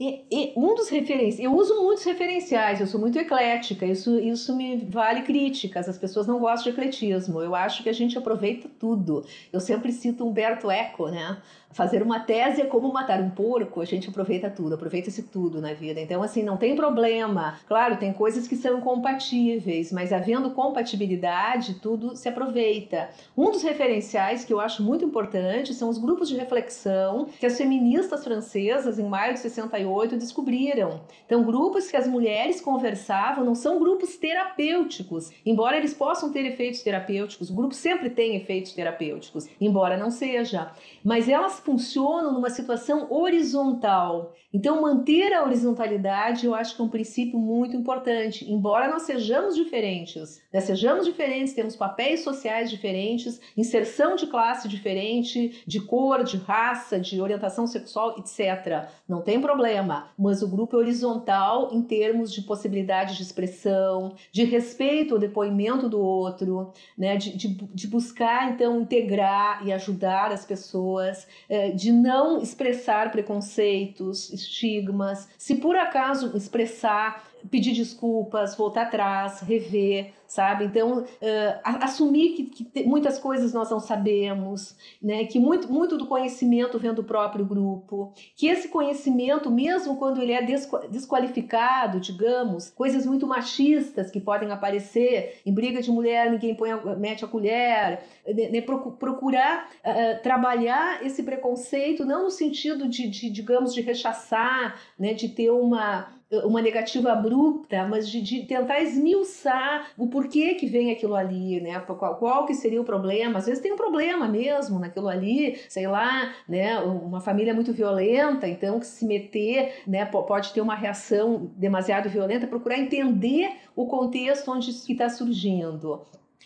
[0.00, 4.56] E, e, um dos referenciais, eu uso muitos referenciais, eu sou muito eclética, isso, isso
[4.56, 8.66] me vale críticas, as pessoas não gostam de ecletismo, eu acho que a gente aproveita
[8.78, 9.26] tudo.
[9.52, 11.36] Eu sempre cito Humberto Eco, né?
[11.72, 15.72] Fazer uma tese é como matar um porco, a gente aproveita tudo, aproveita-se tudo na
[15.72, 16.00] vida.
[16.00, 17.60] Então, assim, não tem problema.
[17.68, 23.10] Claro, tem coisas que são incompatíveis, mas havendo compatibilidade, tudo se aproveita.
[23.36, 27.56] Um dos referenciais que eu acho muito importante são os grupos de reflexão que as
[27.56, 31.00] feministas francesas, em maio de 68, descobriram.
[31.24, 36.82] Então, grupos que as mulheres conversavam não são grupos terapêuticos, embora eles possam ter efeitos
[36.82, 40.72] terapêuticos, o grupo sempre tem efeitos terapêuticos, embora não seja.
[41.04, 44.34] Mas elas funcionam numa situação horizontal.
[44.52, 48.50] Então, manter a horizontalidade eu acho que é um princípio muito importante.
[48.50, 50.60] Embora nós sejamos diferentes, né?
[50.60, 57.20] sejamos diferentes, temos papéis sociais diferentes, inserção de classe diferente, de cor, de raça, de
[57.20, 58.88] orientação sexual, etc.
[59.08, 64.42] Não tem problema, mas o grupo é horizontal em termos de possibilidade de expressão, de
[64.42, 67.16] respeito ao depoimento do outro, né?
[67.16, 74.39] de, de, de buscar, então, integrar e ajudar as pessoas, é, de não expressar preconceitos,
[74.42, 75.28] estigmas.
[75.36, 80.64] Se por acaso expressar, pedir desculpas, voltar atrás, rever, sabe?
[80.64, 85.24] Então, uh, assumir que, que muitas coisas nós não sabemos, né?
[85.24, 90.32] Que muito, muito do conhecimento vem do próprio grupo, que esse conhecimento, mesmo quando ele
[90.32, 90.40] é
[90.88, 97.24] desqualificado, digamos, coisas muito machistas que podem aparecer em briga de mulher, ninguém põe mete
[97.24, 98.50] a colher, né?
[98.50, 105.12] né procurar uh, trabalhar esse preconceito, não no sentido de, de digamos, de rechaçar, né?
[105.12, 111.14] De ter uma uma negativa abrupta, mas de, de, tentar esmiuçar o que vem aquilo
[111.14, 111.78] ali, né?
[111.80, 113.38] Qual, qual, que seria o problema?
[113.38, 116.78] Às vezes tem um problema mesmo naquilo ali, sei lá, né?
[116.80, 120.04] Uma família muito violenta, então que se meter, né?
[120.04, 122.46] Pode ter uma reação demasiado violenta.
[122.46, 126.02] Procurar entender o contexto onde isso está surgindo,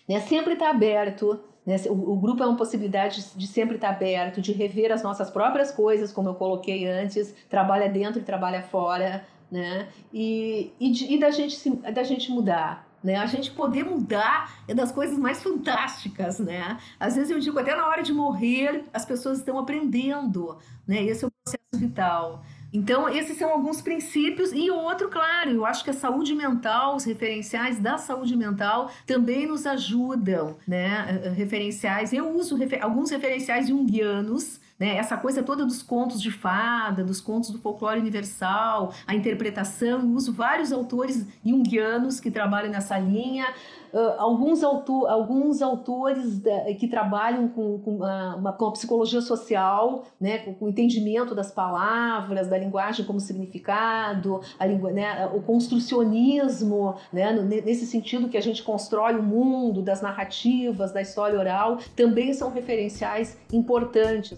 [0.08, 0.20] né?
[0.20, 1.76] Sempre está aberto né?
[1.88, 6.12] O, grupo é uma possibilidade de sempre estar aberto, de rever as nossas próprias coisas,
[6.12, 9.88] como eu coloquei antes, trabalha dentro e trabalha fora, né?
[10.12, 12.86] E, e, e da, gente se, da gente mudar.
[13.04, 13.16] Né?
[13.16, 16.78] A gente poder mudar é das coisas mais fantásticas, né?
[16.98, 20.56] Às vezes eu digo, até na hora de morrer, as pessoas estão aprendendo,
[20.88, 21.04] né?
[21.04, 22.42] Esse é o processo vital.
[22.72, 24.52] Então, esses são alguns princípios.
[24.52, 29.46] E outro, claro, eu acho que a saúde mental, os referenciais da saúde mental também
[29.46, 31.20] nos ajudam, né?
[31.24, 32.12] Eh, referenciais.
[32.12, 34.96] Eu uso refer alguns referenciais junguianos né?
[34.96, 40.32] Essa coisa toda dos contos de fada, dos contos do folclore universal, a interpretação, uso
[40.32, 43.46] vários autores junguianos que trabalham nessa linha,
[43.92, 49.20] uh, alguns, autor, alguns autores da, que trabalham com, com, uma, uma, com a psicologia
[49.20, 50.38] social, né?
[50.38, 55.26] com, com, o entendimento das palavras, da linguagem como significado, a né?
[55.32, 57.32] o construcionismo, né?
[57.32, 62.50] nesse sentido que a gente constrói o mundo das narrativas, da história oral, também são
[62.50, 64.36] referenciais importantes.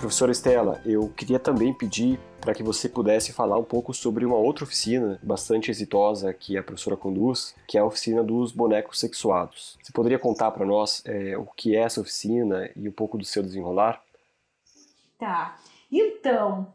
[0.00, 4.36] Professora Estela, eu queria também pedir para que você pudesse falar um pouco sobre uma
[4.36, 9.78] outra oficina bastante exitosa que a professora conduz, que é a oficina dos bonecos sexuados.
[9.82, 13.26] Você poderia contar para nós é, o que é essa oficina e um pouco do
[13.26, 14.02] seu desenrolar?
[15.18, 15.58] Tá.
[15.92, 16.72] Então,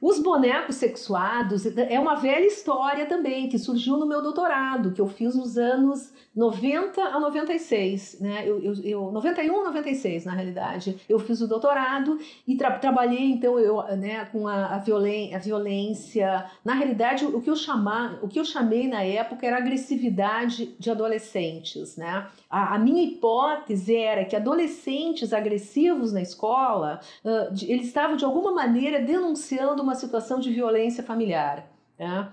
[0.00, 5.08] os bonecos sexuados é uma velha história também, que surgiu no meu doutorado, que eu
[5.08, 8.44] fiz nos anos 90 a 96, né?
[8.46, 10.96] Eu, eu, eu 91 a 96, na realidade.
[11.08, 15.38] Eu fiz o doutorado e tra trabalhei, então, eu, né, com a, a, violen a
[15.38, 16.44] violência.
[16.64, 20.90] Na realidade, o que, eu chamar, o que eu chamei na época era agressividade de
[20.92, 22.28] adolescentes, né?
[22.50, 28.24] A, a minha hipótese era que adolescentes agressivos na escola, uh, de, eles estavam, de
[28.24, 31.66] alguma maneira, denunciando uma situação de violência familiar.
[31.98, 32.28] Né?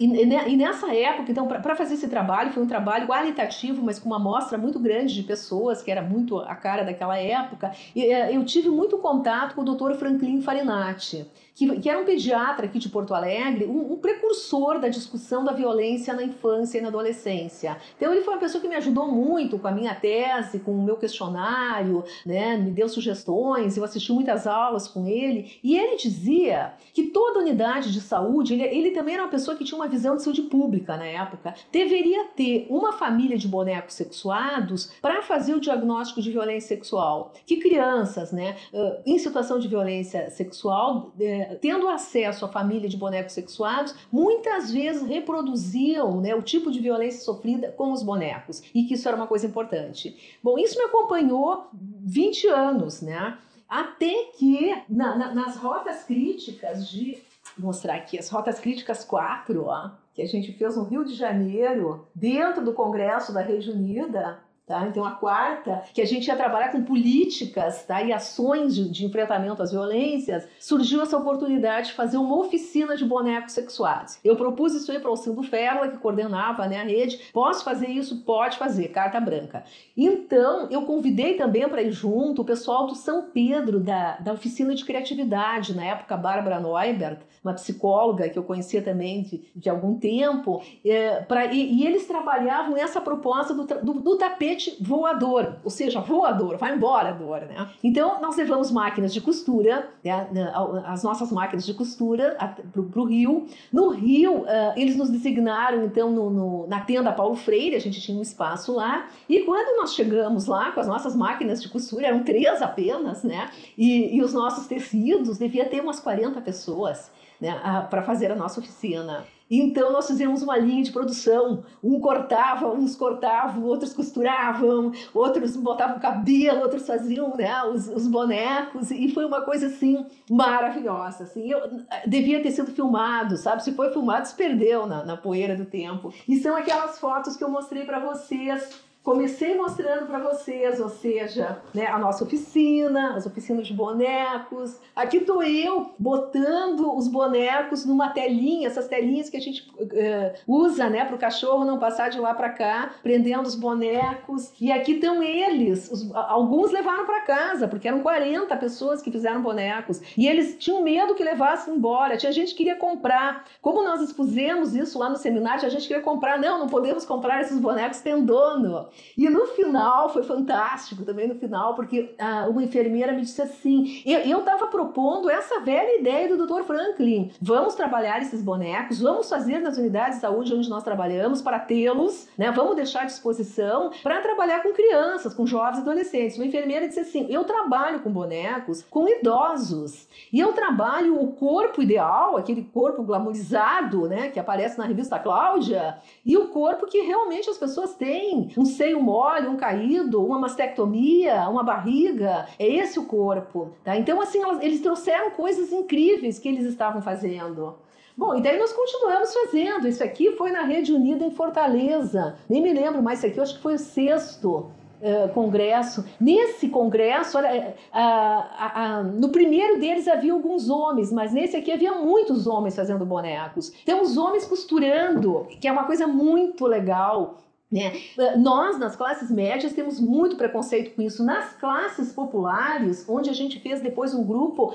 [0.00, 4.16] E, nessa época, então, para fazer esse trabalho, foi um trabalho qualitativo, mas com uma
[4.16, 7.70] amostra muito grande de pessoas, que era muito a cara daquela época.
[7.94, 9.92] Eh, eu tive muito contato com o Dr.
[9.98, 11.26] Franklin Farinati
[11.60, 15.52] que, que era um pediatra aqui de Porto Alegre, um, um, precursor da discussão da
[15.52, 17.76] violência na infância e na adolescência.
[17.98, 20.82] Então ele foi uma pessoa que me ajudou muito com a minha tese, com o
[20.82, 26.72] meu questionário, né, me deu sugestões, eu assisti muitas aulas com ele, e ele dizia
[26.94, 30.16] que toda unidade de saúde, ele, ele também era uma pessoa que tinha uma visão
[30.16, 35.60] de saúde pública na época, deveria ter uma família de bonecos sexuados para fazer o
[35.60, 37.34] diagnóstico de violência sexual.
[37.44, 38.56] Que crianças, né,
[39.04, 41.12] em situação de violência sexual,
[41.56, 47.22] tendo acesso à família de bonecos sexuados, muitas vezes reproduziam né, o tipo de violência
[47.22, 50.38] sofrida com os bonecos e que isso era uma coisa importante.
[50.42, 53.38] Bom, isso me acompanhou 20 anos, né?
[53.68, 57.22] Até que na, na, nas rotas críticas de
[57.58, 61.14] Vou mostrar aqui as rotas críticas 4, ó, que a gente fez no Rio de
[61.14, 64.38] Janeiro, dentro do Congresso da Rede Unida,
[64.70, 64.86] Tá?
[64.86, 68.00] Então, a quarta, que a gente ia trabalhar com políticas tá?
[68.04, 73.04] e ações de, de enfrentamento às violências, surgiu essa oportunidade de fazer uma oficina de
[73.04, 74.20] bonecos sexuados.
[74.22, 77.20] Eu propus isso aí para o Silvio Ferla, que coordenava né, a rede.
[77.32, 78.18] Posso fazer isso?
[78.18, 79.64] Pode fazer, carta branca.
[79.96, 84.72] Então, eu convidei também para ir junto o pessoal do São Pedro, da, da oficina
[84.72, 89.98] de criatividade, na época, Bárbara Neubert, uma psicóloga que eu conhecia também de, de algum
[89.98, 95.70] tempo, é, pra, e, e, eles trabalhavam essa proposta do, do, do, tapete voador, ou
[95.70, 97.68] seja, voador, vai embora dor, né?
[97.82, 100.52] Então, nós levamos máquinas de costura, né,
[100.86, 102.36] as nossas máquinas de costura
[102.72, 103.46] para o Rio.
[103.72, 104.46] No Rio, uh,
[104.76, 108.74] eles nos designaram, então, no, no, na tenda Paulo Freire, a gente tinha um espaço
[108.74, 113.22] lá, e quando nós chegamos lá com as nossas máquinas de costura, eram três apenas,
[113.22, 113.50] né?
[113.76, 118.60] E, e os nossos tecidos, devia ter umas 40 pessoas né, para fazer a nossa
[118.60, 119.24] oficina.
[119.50, 121.64] Então nós fizemos uma linha de produção.
[121.82, 128.90] Um cortava, uns cortavam, outros costuravam, outros botavam cabelo, outros faziam né, os, os bonecos.
[128.90, 131.24] E foi uma coisa assim maravilhosa.
[131.24, 131.50] Assim.
[131.50, 131.60] Eu,
[132.06, 133.64] devia ter sido filmado, sabe?
[133.64, 136.14] Se foi filmado, se perdeu na, na poeira do tempo.
[136.28, 141.62] E são aquelas fotos que eu mostrei para vocês Comecei mostrando para vocês, ou seja,
[141.72, 144.78] né, a nossa oficina, as oficinas de bonecos.
[144.94, 150.90] Aqui estou eu botando os bonecos numa telinha, essas telinhas que a gente uh, usa
[150.90, 154.52] né, para o cachorro não passar de lá para cá, prendendo os bonecos.
[154.60, 155.90] E aqui estão eles.
[155.90, 160.02] Os, alguns levaram para casa, porque eram 40 pessoas que fizeram bonecos.
[160.14, 162.18] E eles tinham medo que levassem embora.
[162.18, 163.46] Tinha gente que queria comprar.
[163.62, 166.38] Como nós expusemos isso lá no seminário, a gente queria comprar.
[166.38, 168.89] Não, não podemos comprar esses bonecos, tem dono.
[169.16, 174.02] E no final, foi fantástico também no final, porque ah, uma enfermeira me disse assim:
[174.06, 176.62] eu estava propondo essa velha ideia do Dr.
[176.62, 177.30] Franklin.
[177.40, 182.28] Vamos trabalhar esses bonecos, vamos fazer nas unidades de saúde onde nós trabalhamos para tê-los,
[182.36, 182.50] né?
[182.50, 186.36] Vamos deixar à disposição para trabalhar com crianças, com jovens e adolescentes.
[186.36, 191.82] Uma enfermeira disse assim: eu trabalho com bonecos com idosos e eu trabalho o corpo
[191.82, 197.48] ideal, aquele corpo glamourizado, né, que aparece na revista Cláudia, e o corpo que realmente
[197.48, 202.46] as pessoas têm, um seio mole, um caído, uma mastectomia, uma barriga.
[202.58, 203.72] É esse o corpo.
[203.84, 203.94] Tá?
[203.98, 207.74] Então, assim, eles trouxeram coisas incríveis que eles estavam fazendo.
[208.16, 209.86] Bom, e daí nós continuamos fazendo.
[209.86, 212.36] Isso aqui foi na Rede Unida em Fortaleza.
[212.48, 214.70] Nem me lembro mais, isso aqui eu acho que foi o sexto.
[215.02, 216.04] Uh, congresso.
[216.20, 221.92] Nesse congresso, olha, uh, uh, no primeiro deles havia alguns homens, mas nesse aqui havia
[221.92, 223.72] muitos homens fazendo bonecos.
[223.82, 227.38] Então, os homens costurando, que é uma coisa muito legal.
[227.70, 227.92] Né?
[228.36, 231.24] Nós, nas classes médias, temos muito preconceito com isso.
[231.24, 234.74] Nas classes populares, onde a gente fez depois um grupo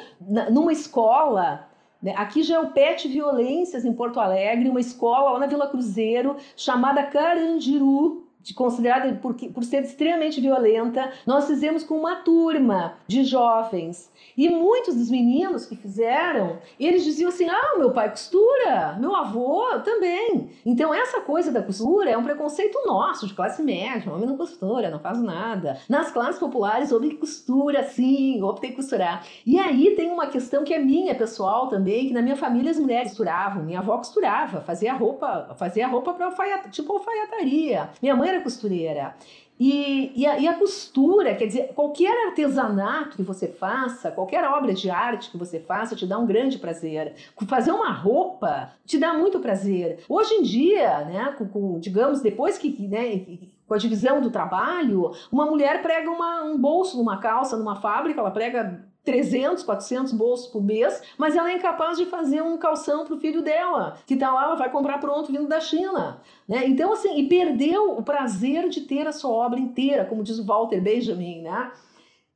[0.50, 1.68] numa escola,
[2.02, 2.14] né?
[2.18, 6.38] Aqui já é o PET Violências em Porto Alegre, uma escola lá na Vila Cruzeiro
[6.56, 14.12] chamada Carandiru, considerada por, por ser extremamente violenta, nós fizemos com uma turma de jovens.
[14.38, 19.64] E muitos dos meninos que fizeram, eles diziam assim: ah, meu pai costura, meu avô
[19.84, 20.50] também.
[20.66, 24.12] Então, essa coisa da costura é um preconceito nosso, de classe média.
[24.12, 25.80] Homem não costura, não faz nada.
[25.88, 29.26] Nas classes populares, homem costura, sim, optei costurar.
[29.46, 32.80] E aí tem uma questão que é minha, pessoal, também, que na minha família as
[32.80, 33.64] mulheres costuravam.
[33.64, 37.90] Minha avó costurava, fazia roupa, fazia roupa para alfaiataria, tipo alfaiataria.
[38.02, 39.16] Minha mãe era costureira.
[39.58, 44.74] E, e, a, e, a, costura, quer dizer, qualquer artesanato que você faça, qualquer obra
[44.74, 47.16] de arte que você faça, te dá um grande prazer.
[47.48, 50.04] Fazer uma roupa te dá muito prazer.
[50.10, 53.26] Hoje em dia, né, com, com digamos, depois que, né,
[53.66, 58.20] com a divisão do trabalho, uma mulher prega uma, um bolso numa calça, numa fábrica,
[58.20, 63.06] ela prega 300, 400 bolsos por mês, mas ela é incapaz de fazer um calção
[63.06, 66.20] para o filho dela, que está lá, ela vai comprar pronto vindo da China.
[66.48, 66.68] Né?
[66.68, 70.46] Então, assim, e perdeu o prazer de ter a sua obra inteira, como diz o
[70.46, 71.72] Walter Benjamin, né?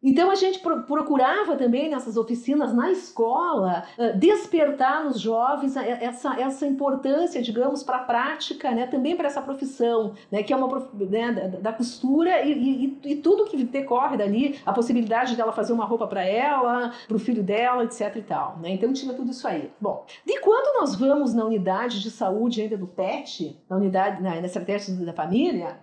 [0.02, 3.84] Então a gente procurava também nessas oficinas na escola
[4.18, 8.88] despertar nos jovens essa, essa importância, digamos, para a prática, né?
[8.88, 10.42] também para essa profissão, né?
[10.42, 10.70] que é uma
[11.10, 11.58] né?
[11.62, 16.08] da, costura e, e, e, tudo que decorre dali, a possibilidade dela fazer uma roupa
[16.08, 18.16] para ela, para o filho dela, etc.
[18.16, 18.58] e tal.
[18.62, 18.72] Né?
[18.72, 19.70] Então tinha tudo isso aí.
[19.82, 24.36] Bom, de quando nós vamos na unidade de saúde ainda do PET, na unidade, na,
[24.36, 25.78] na estratégia da família,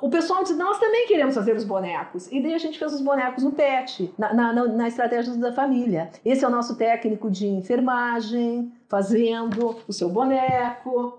[0.00, 2.30] o pessoal disse, nós também queremos fazer os bonecos.
[2.30, 6.10] E daí a gente fez os bonecos no PET, na, na, na estratégia da família.
[6.24, 11.18] Esse é o nosso técnico de enfermagem, fazendo o seu boneco,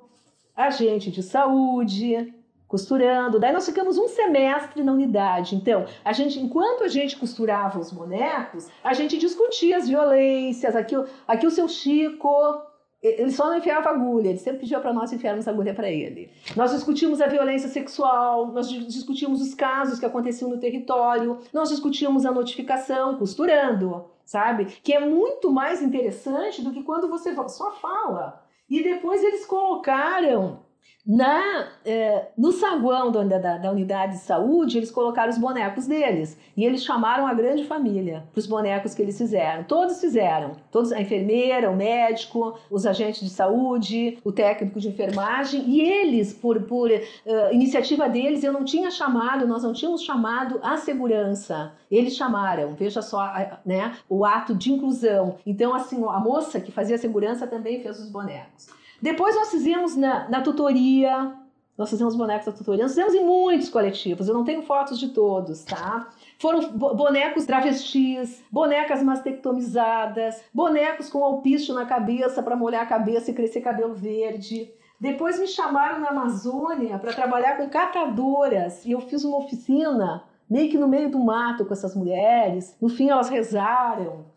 [0.56, 2.34] agente de saúde,
[2.68, 3.40] costurando.
[3.40, 5.56] Daí nós ficamos um semestre na unidade.
[5.56, 10.76] Então, a gente, enquanto a gente costurava os bonecos, a gente discutia as violências.
[10.76, 10.96] Aqui,
[11.28, 12.65] aqui o seu Chico
[13.06, 16.32] ele só não enfiava agulha, ele sempre pedia para nós enfiarmos agulha para ele.
[16.56, 22.26] Nós discutimos a violência sexual, nós discutimos os casos que aconteciam no território, nós discutimos
[22.26, 24.66] a notificação, costurando, sabe?
[24.84, 28.44] Que é muito mais interessante do que quando você só fala.
[28.70, 30.65] E depois eles colocaram
[31.06, 36.36] na, é, no saguão da, da, da, unidade de saúde, eles colocaram os bonecos deles.
[36.58, 39.64] E eles chamaram a grande família para os bonecos que eles fizeram.
[39.66, 40.54] Todos fizeram.
[40.72, 45.64] Todos, a enfermeira, o médico, os agentes de saúde, o técnico de enfermagem.
[45.68, 50.60] E eles, por, por uh, iniciativa deles, eu não tinha chamado, nós não tínhamos chamado
[50.64, 51.74] a segurança.
[51.92, 53.32] Eles chamaram, veja só
[53.64, 55.38] né, o ato de inclusão.
[55.46, 58.74] Então, assim, a moça que fazia segurança também fez os bonecos.
[59.02, 61.34] Depois nós fizemos na, na tutoria,
[61.78, 65.10] Nós fizemos bonecos da tutoria, nós fizemos em muitos coletivos, eu não tenho fotos de
[65.10, 66.08] todos, tá?
[66.40, 73.34] Foram bonecos travestis, bonecas mastectomizadas, bonecos com alpiste na cabeça para molhar a cabeça e
[73.34, 74.72] crescer cabelo verde.
[74.98, 80.70] Depois me chamaram na Amazônia para trabalhar com catadoras e eu fiz uma oficina meio
[80.72, 82.78] que no meio do mato com essas mulheres.
[82.82, 84.34] No fim elas rezaram.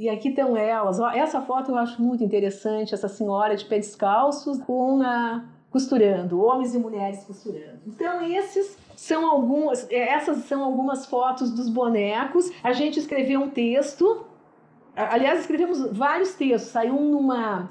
[0.00, 0.98] E aqui estão elas.
[0.98, 4.98] Essa foto eu acho muito interessante, essa senhora de pé descalços com
[5.68, 7.80] costurando, homens e mulheres costurando.
[7.86, 12.50] Então esses são algumas, essas são algumas fotos dos bonecos.
[12.64, 14.24] A gente escreveu um texto.
[14.96, 16.70] Aliás, escrevemos vários textos.
[16.70, 17.68] Saiu um numa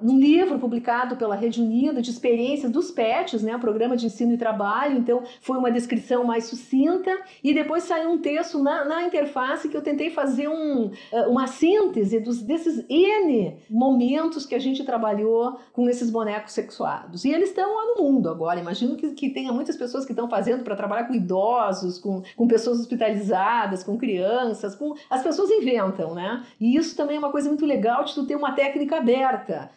[0.00, 4.38] num livro publicado pela Rede Unida de experiências dos PETs, né, Programa de Ensino e
[4.38, 7.10] Trabalho, então foi uma descrição mais sucinta,
[7.42, 11.46] e depois saiu um texto na, na interface que eu tentei fazer um, uh, uma
[11.46, 17.24] síntese dos, desses N momentos que a gente trabalhou com esses bonecos sexuados.
[17.24, 20.28] E eles estão lá no mundo agora, imagino que, que tenha muitas pessoas que estão
[20.28, 26.14] fazendo para trabalhar com idosos, com, com pessoas hospitalizadas, com crianças, com as pessoas inventam,
[26.14, 26.44] né?
[26.60, 29.15] E isso também é uma coisa muito legal de tu ter uma técnica aberta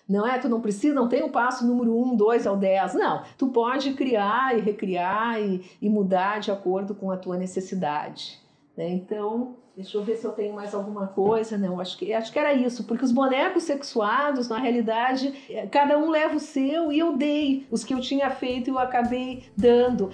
[0.07, 0.37] não é?
[0.39, 3.23] Tu não precisa, não tem o passo número 1, 2 ao 10, não.
[3.37, 8.39] Tu pode criar e recriar e, e mudar de acordo com a tua necessidade.
[8.75, 8.89] Né?
[8.89, 11.57] Então, deixa eu ver se eu tenho mais alguma coisa.
[11.57, 15.97] Não, acho que, acho que era isso, porque os bonecos sexuados, na realidade, é, cada
[15.97, 19.43] um leva o seu e eu dei os que eu tinha feito e eu acabei
[19.55, 20.09] dando.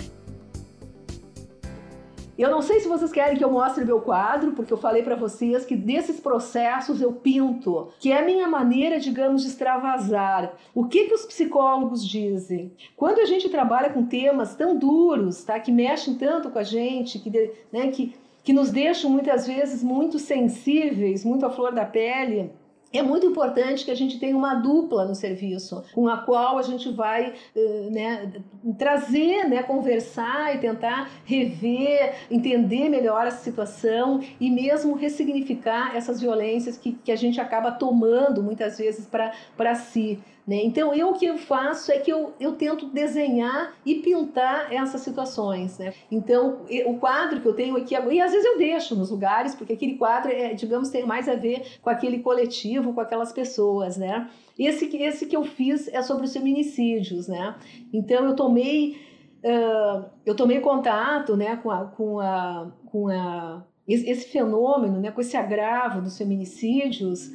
[2.37, 5.15] Eu não sei se vocês querem que eu mostre meu quadro, porque eu falei para
[5.15, 10.53] vocês que desses processos eu pinto, que é a minha maneira, digamos, de extravasar.
[10.73, 12.73] O que que os psicólogos dizem?
[12.97, 17.19] Quando a gente trabalha com temas tão duros, tá, que mexem tanto com a gente,
[17.19, 17.29] que,
[17.71, 18.13] né, que,
[18.43, 22.51] que nos deixam muitas vezes muito sensíveis, muito à flor da pele,
[22.97, 26.61] é muito importante que a gente tenha uma dupla no serviço, com a qual a
[26.61, 28.31] gente vai eh, né,
[28.77, 36.77] trazer, né, conversar e tentar rever, entender melhor a situação e mesmo ressignificar essas violências
[36.77, 40.19] que, que a gente acaba tomando muitas vezes para si.
[40.47, 40.63] Né?
[40.63, 45.01] Então, eu o que eu faço é que eu, eu tento desenhar e pintar essas
[45.01, 45.79] situações.
[45.79, 45.93] Né?
[46.11, 49.73] Então, o quadro que eu tenho aqui, e às vezes eu deixo nos lugares, porque
[49.73, 53.97] aquele quadro, é, digamos, tem mais a ver com aquele coletivo, com aquelas pessoas.
[53.97, 54.29] Né?
[54.57, 57.27] Esse, esse que eu fiz é sobre os feminicídios.
[57.27, 57.55] Né?
[57.91, 58.97] Então, eu tomei,
[59.43, 65.21] uh, eu tomei contato né, com, a, com, a, com a, esse fenômeno, né, com
[65.21, 67.31] esse agravo dos feminicídios.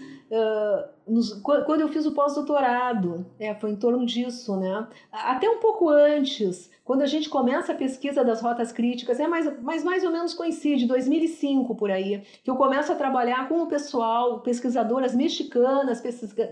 [1.07, 4.87] Nos, quando eu fiz o pós-doutorado, é, foi em torno disso, né?
[5.11, 9.63] Até um pouco antes, quando a gente começa a pesquisa das rotas críticas, é mais,
[9.63, 13.69] mais, mais ou menos coincide, 2005 por aí, que eu começo a trabalhar com o
[13.69, 16.03] pessoal, pesquisadoras mexicanas,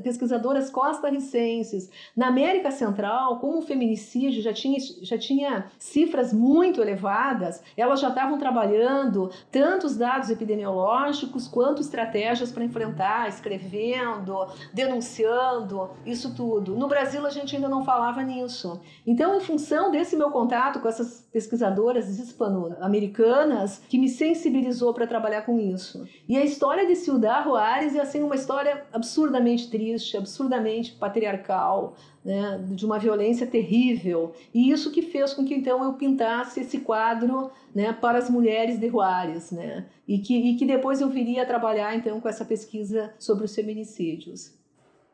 [0.00, 1.90] pesquisadoras costarricenses.
[2.16, 8.08] Na América Central, como o feminicídio já tinha, já tinha cifras muito elevadas, elas já
[8.08, 16.76] estavam trabalhando tanto os dados epidemiológicos quanto estratégias para enfrentar, escrevendo, denunciando, isso tudo.
[16.76, 18.80] No Brasil, a gente ainda não falava nisso.
[19.04, 25.42] Então, em função desse meu contato com essas pesquisadoras hispano-americanas, que me sensibilizou para trabalhar
[25.42, 26.06] com isso.
[26.28, 32.60] E a história de Ciudad Juárez é assim uma história absurdamente triste, absurdamente patriarcal, né,
[32.70, 34.32] de uma violência terrível.
[34.52, 38.78] E isso que fez com que então eu pintasse esse quadro né, para as mulheres
[38.78, 42.44] de Juárez, né, e, que, e que depois eu viria a trabalhar então com essa
[42.44, 44.56] pesquisa sobre os feminicídios.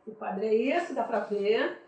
[0.06, 1.84] O quadro é esse, dá para ver.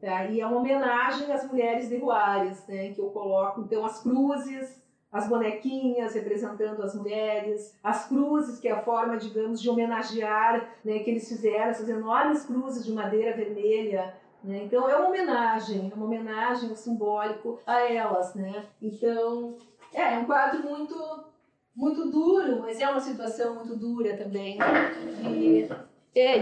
[0.00, 0.26] Tá?
[0.26, 4.82] E é uma homenagem às mulheres de Juárez, né, que eu coloco então as cruzes,
[5.10, 10.98] as bonequinhas representando as mulheres, as cruzes, que é a forma, digamos, de homenagear, né,
[10.98, 14.14] que eles fizeram, essas enormes cruzes de madeira vermelha
[14.44, 14.64] né?
[14.64, 18.34] Então é uma homenagem, é uma homenagem um simbólico a elas.
[18.34, 18.66] Né?
[18.80, 19.56] Então
[19.92, 20.94] é, é um quadro muito,
[21.74, 24.58] muito duro, mas é uma situação muito dura também.
[25.26, 25.66] E,
[26.14, 26.38] é,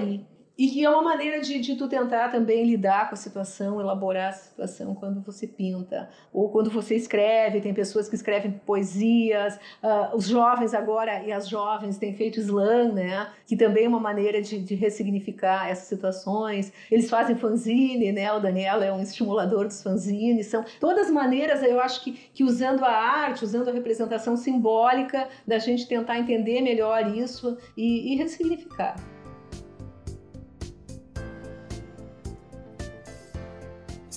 [0.62, 4.28] e que é uma maneira de, de tu tentar também lidar com a situação, elaborar
[4.28, 6.08] a situação quando você pinta.
[6.32, 9.56] Ou quando você escreve, tem pessoas que escrevem poesias.
[9.82, 13.28] Uh, os jovens agora e as jovens têm feito slam, né?
[13.44, 16.72] Que também é uma maneira de, de ressignificar essas situações.
[16.88, 18.32] Eles fazem fanzine, né?
[18.32, 20.46] O Daniel é um estimulador dos fanzines.
[20.46, 25.58] São todas maneiras, eu acho que, que usando a arte, usando a representação simbólica, da
[25.58, 28.94] gente tentar entender melhor isso e, e ressignificar.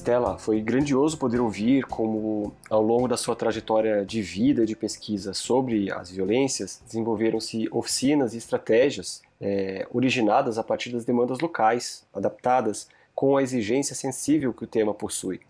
[0.06, 4.76] Stella, foi grandioso poder ouvir como, ao longo da sua trajetória de vida e de
[4.76, 12.06] pesquisa sobre as violências, desenvolveram-se oficinas e estratégias é, originadas a partir das demandas locais,
[12.14, 15.42] adaptadas com a exigência sensível que o tema possui.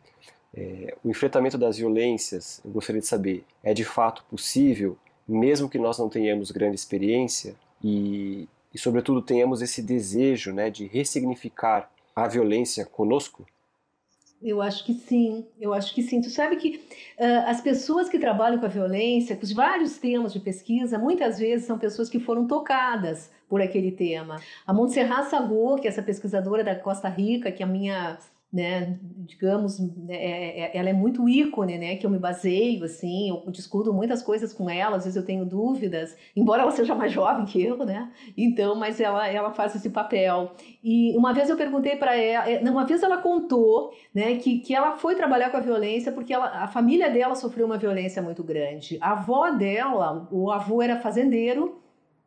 [0.56, 4.98] É, o enfrentamento das violências, eu gostaria de saber, é de fato possível,
[5.28, 10.88] mesmo que nós não tenhamos grande experiência e, e sobretudo, tenhamos esse desejo né, de
[10.88, 13.46] ressignificar a violência conosco?
[14.42, 16.22] Eu acho que sim, eu acho que sim.
[16.22, 16.78] Tu sabe que
[17.18, 21.40] uh, as pessoas que trabalham com a violência, com os vários temas de pesquisa, muitas
[21.40, 24.42] vezes são pessoas que foram tocadas por aquele tema.
[24.66, 28.18] A Montserrat Sagor, que é essa pesquisadora da Costa Rica, que é a minha
[28.56, 33.30] né, digamos, né, é, é, ela é muito ícone, né, que eu me baseio, assim,
[33.30, 37.12] eu discuto muitas coisas com ela, às vezes eu tenho dúvidas, embora ela seja mais
[37.12, 40.52] jovem que eu, né, então, mas ela, ela faz esse papel.
[40.82, 44.74] E uma vez eu perguntei para ela, é, uma vez ela contou, né, que, que
[44.74, 48.42] ela foi trabalhar com a violência porque ela, a família dela sofreu uma violência muito
[48.42, 48.98] grande.
[49.02, 51.82] A avó dela, o avô era fazendeiro,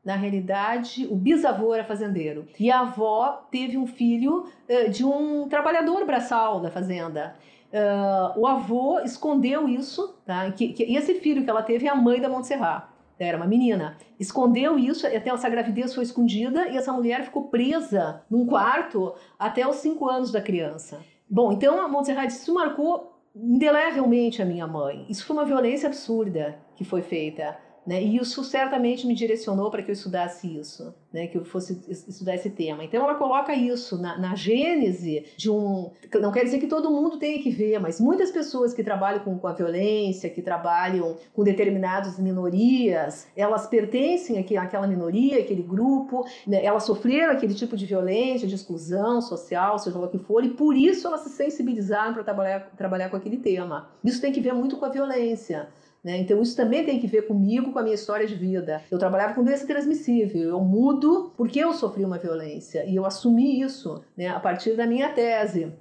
[0.08, 2.46] na realidade, o bisavô era fazendeiro.
[2.58, 7.36] E a avó teve um filho uh, de um trabalhador braçal da fazenda.
[7.70, 10.50] Uh, o avô escondeu isso, tá?
[10.50, 12.84] Que, que, e esse filho que ela teve é a mãe da Montserrat.
[13.18, 13.98] Era uma menina.
[14.18, 19.68] Escondeu isso, até essa gravidez foi escondida e essa mulher ficou presa num quarto até
[19.68, 21.00] os cinco anos da criança.
[21.28, 25.04] Bom, então a Montserrat isso marcou indelevelmente a minha mãe.
[25.06, 27.67] Isso foi uma violência absurda que foi feita.
[27.88, 28.02] Né?
[28.02, 31.26] E isso certamente me direcionou para que eu estudasse isso, né?
[31.26, 32.84] que eu fosse estudar esse tema.
[32.84, 35.90] Então ela coloca isso na, na gênese de um.
[36.20, 39.38] Não quer dizer que todo mundo tenha que ver, mas muitas pessoas que trabalham com,
[39.38, 46.62] com a violência, que trabalham com determinadas minorias, elas pertencem àquela minoria, àquele grupo, né?
[46.62, 50.50] elas sofreram aquele tipo de violência, de exclusão social, seja lá o que for, e
[50.50, 53.88] por isso elas se sensibilizaram para trabalhar, trabalhar com aquele tema.
[54.04, 55.70] Isso tem que ver muito com a violência.
[56.02, 56.18] Né?
[56.18, 58.82] Então, isso também tem que ver comigo, com a minha história de vida.
[58.90, 63.60] Eu trabalhava com doença transmissível, eu mudo porque eu sofri uma violência e eu assumi
[63.60, 65.72] isso né, a partir da minha tese.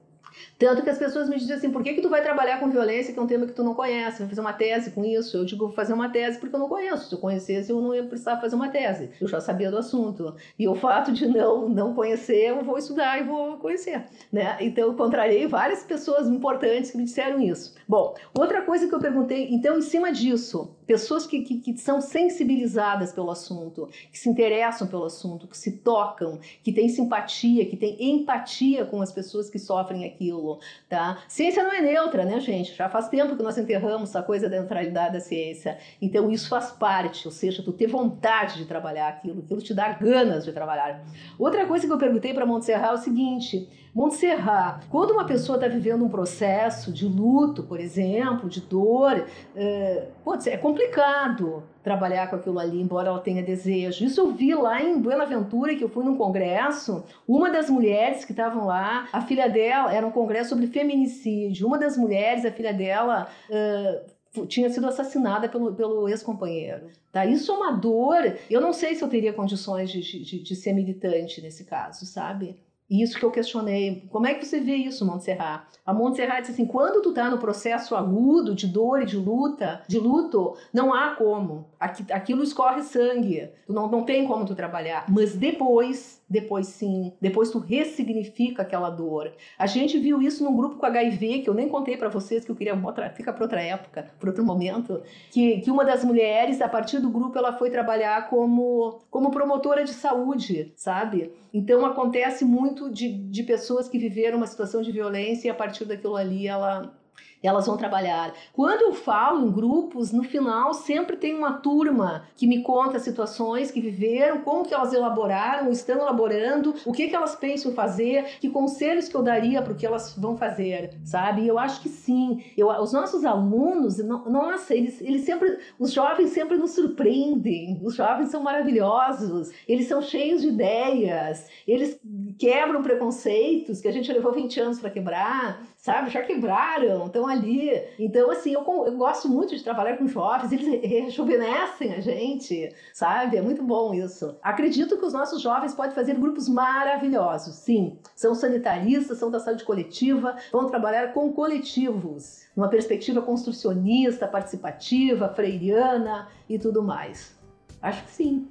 [0.58, 3.14] Tanto que as pessoas me dizem assim, por que, que tu vai trabalhar com violência,
[3.14, 4.20] que é um tema que tu não conhece?
[4.20, 5.38] Vai fazer uma tese com isso?
[5.38, 7.10] Eu digo, vou fazer uma tese porque eu não conheço.
[7.10, 9.10] Se eu conhecesse, eu não ia precisar fazer uma tese.
[9.22, 10.36] Eu já sabia do assunto.
[10.58, 14.06] E o fato de não, não conhecer, eu vou estudar e vou conhecer.
[14.32, 14.58] Né?
[14.60, 17.76] Então, eu contrariei várias pessoas importantes que me disseram isso.
[17.88, 22.00] Bom, outra coisa que eu perguntei, então, em cima disso, pessoas que, que, que, são
[22.00, 27.76] sensibilizadas pelo assunto, que se interessam pelo assunto, que se tocam, que têm simpatia, que
[27.76, 31.22] têm empatia com as pessoas que sofrem aquilo, tá?
[31.28, 32.74] Ciência não é neutra, né, gente?
[32.74, 35.78] Já faz tempo que nós enterramos essa coisa da neutralidade da ciência.
[36.02, 39.90] Então isso faz parte, ou seja, tu ter vontade de trabalhar aquilo, aquilo te dá
[39.90, 41.06] ganas de trabalhar.
[41.38, 43.68] Outra coisa que eu perguntei para Montserrat é o seguinte:
[43.98, 49.26] Montserrat, quando uma pessoa está vivendo um processo de luto, por exemplo, de dor,
[49.56, 54.06] é, ser, é complicado trabalhar com aquilo ali, embora ela tenha desejo.
[54.06, 58.34] Isso eu vi lá em Buenaventura, que eu fui num congresso, uma das mulheres que
[58.34, 62.76] estavam lá, a filha dela, era um congresso sobre feminicídio, uma das mulheres, a filha
[62.76, 66.91] dela, uh, tinha sido assassinada pelo, pelo ex-companheiro.
[67.12, 67.26] Tá?
[67.26, 68.38] Isso é uma dor.
[68.48, 72.66] Eu não sei se eu teria condições de, de, de ser militante nesse caso, sabe?
[72.90, 74.08] Isso que eu questionei.
[74.10, 75.66] Como é que você vê isso, Montserrat?
[75.86, 79.82] A Montserrat disse assim: quando tu tá no processo agudo de dor e de luta,
[79.88, 81.68] de luto, não há como.
[81.80, 83.50] Aquilo escorre sangue.
[83.66, 85.06] Tu não, não tem como tu trabalhar.
[85.10, 89.34] Mas depois, depois sim, depois tu ressignifica aquela dor.
[89.60, 92.52] A gente viu isso num grupo com HIV, que eu nem contei para vocês, que
[92.52, 96.62] eu queria outra, fica para outra época, para outro momento, que, que uma das mulheres,
[96.62, 101.34] a partir do grupo, ela foi trabalhar como, como promotora de saúde, sabe?
[101.54, 105.86] Então acontece muito de, de pessoas que viveram uma situação de violência e a partir
[105.86, 106.96] daquilo ali ela
[107.44, 108.34] elas vão trabalhar.
[108.54, 113.72] Quando eu falo em grupos, no final sempre tem uma turma que me conta situações
[113.72, 118.50] que viveram, como que elas elaboraram, estão elaborando, o que que elas pensam fazer, que
[118.50, 121.42] conselhos que eu daria para o que elas vão fazer, sabe?
[121.42, 122.44] E eu acho que sim.
[122.58, 127.80] Eu, os nossos alunos, nossa, eles, eles sempre, os jovens sempre nos surpreendem.
[127.84, 132.00] Os jovens são maravilhosos, eles são cheios de ideias, eles
[132.38, 136.10] quebram preconceitos que a gente levou 20 anos para quebrar, sabe?
[136.10, 137.72] Já quebraram, estão ali.
[137.98, 143.38] Então, assim, eu, eu, gosto muito de trabalhar com jovens, eles rejuvenescem a gente, sabe?
[143.38, 144.36] É muito bom isso.
[144.42, 147.98] Acredito que os nossos jovens podem fazer grupos maravilhosos, sim.
[148.16, 156.28] São sanitaristas, são da saúde coletiva, vão trabalhar com coletivos, numa perspectiva construcionista, participativa, freiriana
[156.50, 157.38] e tudo mais.
[157.82, 158.48] Acho que sim.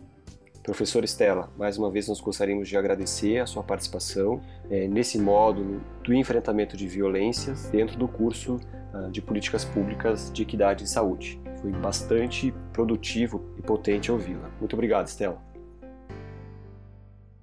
[0.66, 5.80] Professor Estela, mais uma vez nós gostaríamos de agradecer a sua participação é, nesse módulo
[6.02, 8.58] do enfrentamento de violências dentro do curso
[8.92, 11.40] uh, de Políticas Públicas de Equidade e Saúde.
[11.60, 14.50] Foi bastante produtivo e potente ouvi-la.
[14.58, 15.40] Muito obrigado, Estela.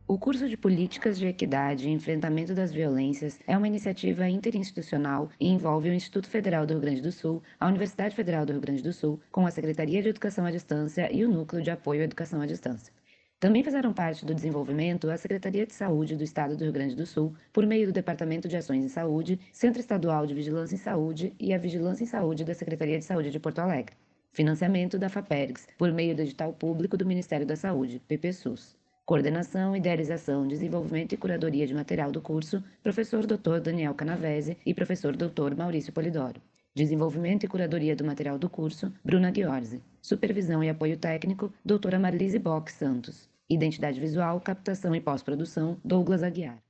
[0.06, 5.48] O curso de Políticas de Equidade e Enfrentamento das Violências é uma iniciativa interinstitucional e
[5.48, 8.84] envolve o Instituto Federal do Rio Grande do Sul, a Universidade Federal do Rio Grande
[8.84, 12.04] do Sul, com a Secretaria de Educação à Distância e o Núcleo de Apoio à
[12.04, 12.92] Educação à Distância.
[13.44, 17.06] Também fizeram parte do desenvolvimento a Secretaria de Saúde do Estado do Rio Grande do
[17.06, 21.34] Sul, por meio do Departamento de Ações em Saúde, Centro Estadual de Vigilância em Saúde
[21.38, 23.98] e a Vigilância em Saúde da Secretaria de Saúde de Porto Alegre.
[24.32, 28.78] Financiamento da FAPERGS, por meio do edital público do Ministério da Saúde, PPSUS.
[29.06, 33.60] Coordenação, idealização, desenvolvimento e curadoria de material do curso, professor Dr.
[33.62, 35.54] Daniel Canavese e professor Dr.
[35.58, 36.42] Maurício Polidoro.
[36.74, 39.82] Desenvolvimento e curadoria do material do curso, Bruna Giorzi.
[40.02, 43.33] Supervisão e apoio técnico, doutora Marlise Bock Santos.
[43.50, 46.63] Identidade visual, captação e pós-produção, Douglas Aguiar.